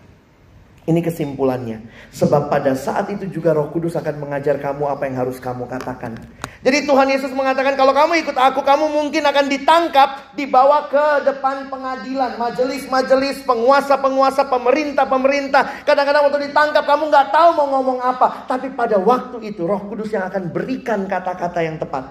Ini 0.90 1.06
kesimpulannya. 1.06 1.86
Sebab 2.10 2.50
pada 2.50 2.74
saat 2.74 3.14
itu 3.14 3.30
juga 3.30 3.54
Roh 3.54 3.70
Kudus 3.70 3.94
akan 3.94 4.26
mengajar 4.26 4.58
kamu 4.58 4.90
apa 4.90 5.06
yang 5.06 5.22
harus 5.22 5.38
kamu 5.38 5.70
katakan. 5.70 6.18
Jadi 6.66 6.90
Tuhan 6.90 7.06
Yesus 7.14 7.30
mengatakan 7.30 7.78
kalau 7.78 7.94
kamu 7.94 8.26
ikut 8.26 8.34
aku, 8.34 8.66
kamu 8.66 8.90
mungkin 8.90 9.22
akan 9.22 9.46
ditangkap, 9.54 10.34
dibawa 10.34 10.90
ke 10.90 11.30
depan 11.30 11.70
pengadilan, 11.70 12.42
majelis-majelis, 12.42 13.46
penguasa-penguasa, 13.46 14.50
pemerintah-pemerintah. 14.50 15.86
Kadang-kadang 15.86 16.26
waktu 16.26 16.50
ditangkap 16.50 16.82
kamu 16.90 17.14
nggak 17.14 17.28
tahu 17.38 17.50
mau 17.54 17.68
ngomong 17.78 18.00
apa, 18.02 18.50
tapi 18.50 18.74
pada 18.74 18.98
waktu 18.98 19.46
itu 19.46 19.70
Roh 19.70 19.86
Kudus 19.86 20.10
yang 20.10 20.26
akan 20.26 20.50
berikan 20.50 21.06
kata-kata 21.06 21.70
yang 21.70 21.78
tepat. 21.78 22.10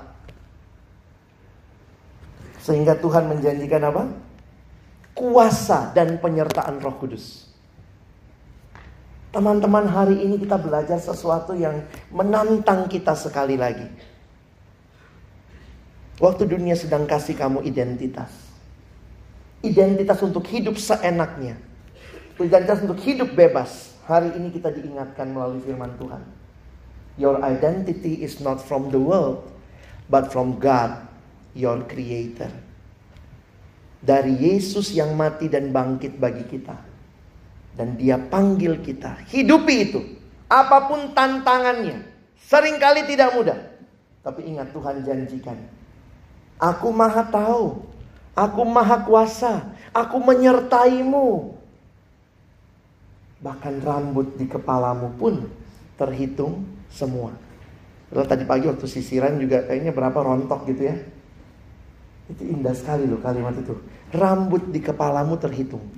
Sehingga 2.62 2.95
Tuhan 2.95 3.26
menjanjikan 3.26 3.83
apa? 3.91 4.07
Kuasa 5.18 5.91
dan 5.99 6.22
penyertaan 6.22 6.79
Roh 6.79 6.95
Kudus. 6.95 7.48
Teman-teman 9.29 9.85
hari 9.85 10.24
ini 10.24 10.41
kita 10.41 10.57
belajar 10.57 10.97
sesuatu 10.97 11.53
yang 11.53 11.85
menantang 12.09 12.89
kita 12.89 13.12
sekali 13.12 13.61
lagi. 13.61 13.85
Waktu 16.16 16.49
dunia 16.49 16.72
sedang 16.72 17.05
kasih 17.05 17.37
kamu 17.37 17.61
identitas. 17.68 18.33
Identitas 19.61 20.24
untuk 20.24 20.49
hidup 20.49 20.81
seenaknya. 20.81 21.61
Identitas 22.41 22.81
untuk 22.81 22.97
hidup 23.05 23.37
bebas. 23.37 23.93
Hari 24.09 24.33
ini 24.33 24.49
kita 24.49 24.72
diingatkan 24.72 25.29
melalui 25.29 25.61
firman 25.61 25.93
Tuhan. 26.01 26.24
Your 27.20 27.45
identity 27.45 28.24
is 28.24 28.41
not 28.41 28.64
from 28.64 28.89
the 28.89 28.99
world, 29.03 29.45
but 30.09 30.33
from 30.33 30.57
God, 30.57 31.05
your 31.53 31.85
creator. 31.85 32.49
Dari 34.01 34.33
Yesus 34.33 34.97
yang 34.97 35.12
mati 35.18 35.53
dan 35.53 35.68
bangkit 35.68 36.16
bagi 36.16 36.49
kita. 36.49 36.88
Dan 37.79 37.95
dia 37.95 38.18
panggil 38.18 38.83
kita. 38.83 39.22
Hidupi 39.31 39.76
itu. 39.87 40.03
Apa 40.51 40.91
pun 40.91 41.14
tantangannya. 41.14 42.03
Seringkali 42.43 43.07
tidak 43.07 43.39
mudah. 43.39 43.55
Tapi 44.26 44.51
ingat 44.51 44.74
Tuhan 44.74 45.07
janjikan. 45.07 45.55
Aku 46.59 46.91
maha 46.91 47.22
tahu. 47.31 47.87
Aku 48.35 48.66
maha 48.66 49.07
kuasa. 49.07 49.70
Aku 49.95 50.18
menyertaimu. 50.18 51.55
Bahkan 53.39 53.74
rambut 53.87 54.35
di 54.35 54.51
kepalamu 54.51 55.14
pun 55.14 55.47
terhitung 55.95 56.66
semua. 56.91 57.31
Lalu 58.11 58.26
tadi 58.26 58.43
pagi 58.43 58.66
waktu 58.66 58.87
sisiran 58.91 59.39
juga 59.39 59.62
kayaknya 59.70 59.95
berapa 59.95 60.18
rontok 60.18 60.66
gitu 60.66 60.83
ya. 60.91 60.97
Itu 62.26 62.43
indah 62.43 62.74
sekali 62.74 63.07
loh 63.07 63.22
kalimat 63.22 63.55
itu. 63.55 63.79
Rambut 64.11 64.74
di 64.74 64.83
kepalamu 64.83 65.39
terhitung. 65.39 65.98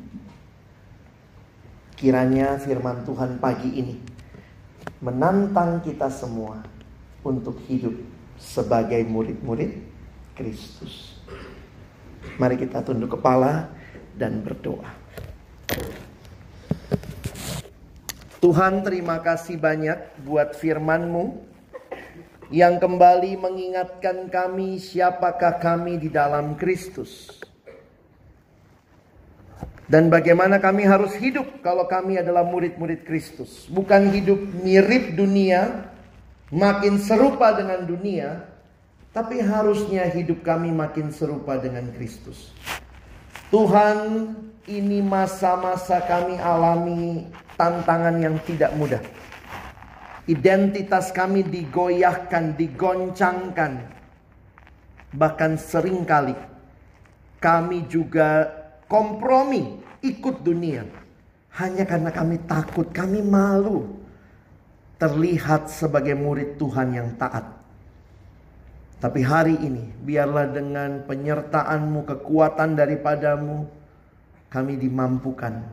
Kiranya 2.00 2.56
firman 2.56 3.04
Tuhan 3.04 3.36
pagi 3.36 3.76
ini 3.76 4.00
menantang 5.04 5.84
kita 5.84 6.08
semua 6.08 6.64
untuk 7.20 7.60
hidup 7.68 7.92
sebagai 8.40 9.04
murid-murid 9.04 9.84
Kristus. 10.32 11.20
Mari 12.40 12.56
kita 12.56 12.80
tunduk 12.80 13.20
kepala 13.20 13.68
dan 14.16 14.40
berdoa. 14.40 14.88
Tuhan 18.40 18.80
terima 18.80 19.20
kasih 19.20 19.60
banyak 19.60 20.24
buat 20.24 20.56
firman-Mu 20.56 21.36
yang 22.48 22.80
kembali 22.80 23.36
mengingatkan 23.36 24.32
kami 24.32 24.80
siapakah 24.80 25.60
kami 25.60 26.00
di 26.00 26.08
dalam 26.08 26.56
Kristus. 26.56 27.44
Dan 29.90 30.06
bagaimana 30.06 30.62
kami 30.62 30.86
harus 30.86 31.18
hidup 31.18 31.66
kalau 31.66 31.82
kami 31.90 32.14
adalah 32.14 32.46
murid-murid 32.46 33.02
Kristus. 33.02 33.66
Bukan 33.66 34.14
hidup 34.14 34.38
mirip 34.62 35.18
dunia, 35.18 35.90
makin 36.54 36.94
serupa 37.02 37.50
dengan 37.58 37.82
dunia, 37.82 38.46
tapi 39.10 39.42
harusnya 39.42 40.06
hidup 40.06 40.46
kami 40.46 40.70
makin 40.70 41.10
serupa 41.10 41.58
dengan 41.58 41.90
Kristus. 41.98 42.54
Tuhan, 43.50 44.30
ini 44.70 45.02
masa-masa 45.02 45.98
kami 46.06 46.38
alami 46.38 47.26
tantangan 47.58 48.14
yang 48.22 48.38
tidak 48.46 48.70
mudah. 48.78 49.02
Identitas 50.30 51.10
kami 51.10 51.42
digoyahkan, 51.42 52.54
digoncangkan. 52.54 53.90
Bahkan 55.10 55.52
sering 55.58 56.06
kali 56.06 56.38
kami 57.42 57.88
juga 57.90 58.59
kompromi 58.90 59.78
ikut 60.02 60.42
dunia. 60.42 60.82
Hanya 61.54 61.86
karena 61.86 62.10
kami 62.10 62.42
takut, 62.50 62.90
kami 62.90 63.22
malu 63.22 63.86
terlihat 64.98 65.70
sebagai 65.70 66.18
murid 66.18 66.58
Tuhan 66.58 66.94
yang 66.94 67.08
taat. 67.14 67.46
Tapi 69.00 69.24
hari 69.24 69.56
ini 69.56 69.94
biarlah 70.04 70.50
dengan 70.52 71.06
penyertaanmu, 71.08 72.04
kekuatan 72.04 72.76
daripadamu, 72.76 73.64
kami 74.52 74.76
dimampukan 74.76 75.64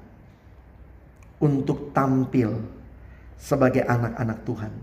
untuk 1.44 1.92
tampil 1.92 2.56
sebagai 3.36 3.84
anak-anak 3.84 4.40
Tuhan 4.48 4.74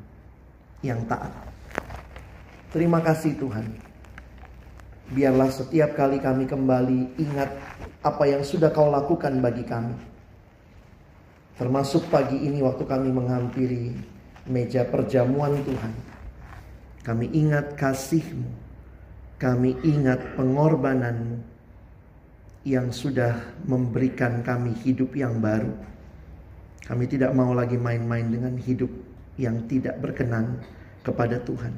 yang 0.84 1.00
taat. 1.08 1.32
Terima 2.70 3.00
kasih 3.00 3.34
Tuhan. 3.38 3.93
Biarlah 5.12 5.52
setiap 5.52 5.92
kali 5.92 6.22
kami 6.22 6.48
kembali 6.48 7.20
ingat 7.20 7.50
apa 8.00 8.24
yang 8.24 8.40
sudah 8.40 8.72
kau 8.72 8.88
lakukan 8.88 9.36
bagi 9.44 9.64
kami. 9.66 9.96
Termasuk 11.60 12.08
pagi 12.08 12.40
ini 12.40 12.64
waktu 12.64 12.88
kami 12.88 13.12
menghampiri 13.12 13.94
meja 14.48 14.84
perjamuan 14.88 15.60
Tuhan 15.64 16.14
kami 17.04 17.28
ingat 17.36 17.76
kasihmu. 17.76 18.64
Kami 19.36 19.76
ingat 19.84 20.40
pengorbananmu 20.40 21.36
yang 22.64 22.88
sudah 22.88 23.60
memberikan 23.68 24.40
kami 24.40 24.72
hidup 24.80 25.12
yang 25.12 25.36
baru. 25.36 25.68
Kami 26.88 27.04
tidak 27.04 27.36
mau 27.36 27.52
lagi 27.52 27.76
main-main 27.76 28.24
dengan 28.24 28.56
hidup 28.56 28.88
yang 29.36 29.68
tidak 29.68 30.00
berkenan 30.00 30.64
kepada 31.04 31.36
Tuhan. 31.44 31.76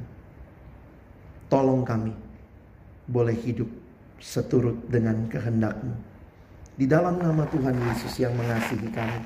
Tolong 1.51 1.83
kami 1.83 2.15
boleh 3.07 3.35
hidup 3.35 3.71
seturut 4.19 4.77
dengan 4.91 5.31
kehendakmu. 5.31 5.95
Di 6.77 6.85
dalam 6.85 7.17
nama 7.23 7.49
Tuhan 7.49 7.73
Yesus 7.73 8.21
yang 8.21 8.37
mengasihi 8.37 8.91
kami, 8.93 9.19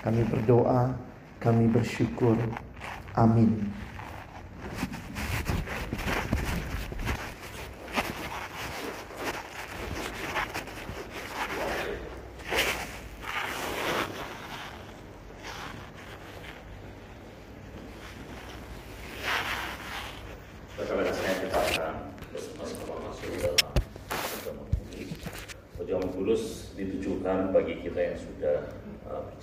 kami 0.00 0.22
berdoa, 0.24 0.96
kami 1.42 1.68
bersyukur. 1.68 2.38
Amin. 3.14 3.68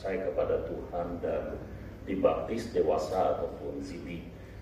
percaya 0.01 0.33
kepada 0.33 0.55
Tuhan 0.65 1.07
dan 1.21 1.43
dibaptis 2.11 2.75
dewasa 2.75 3.39
ataupun 3.39 3.79
zidi 3.79 4.27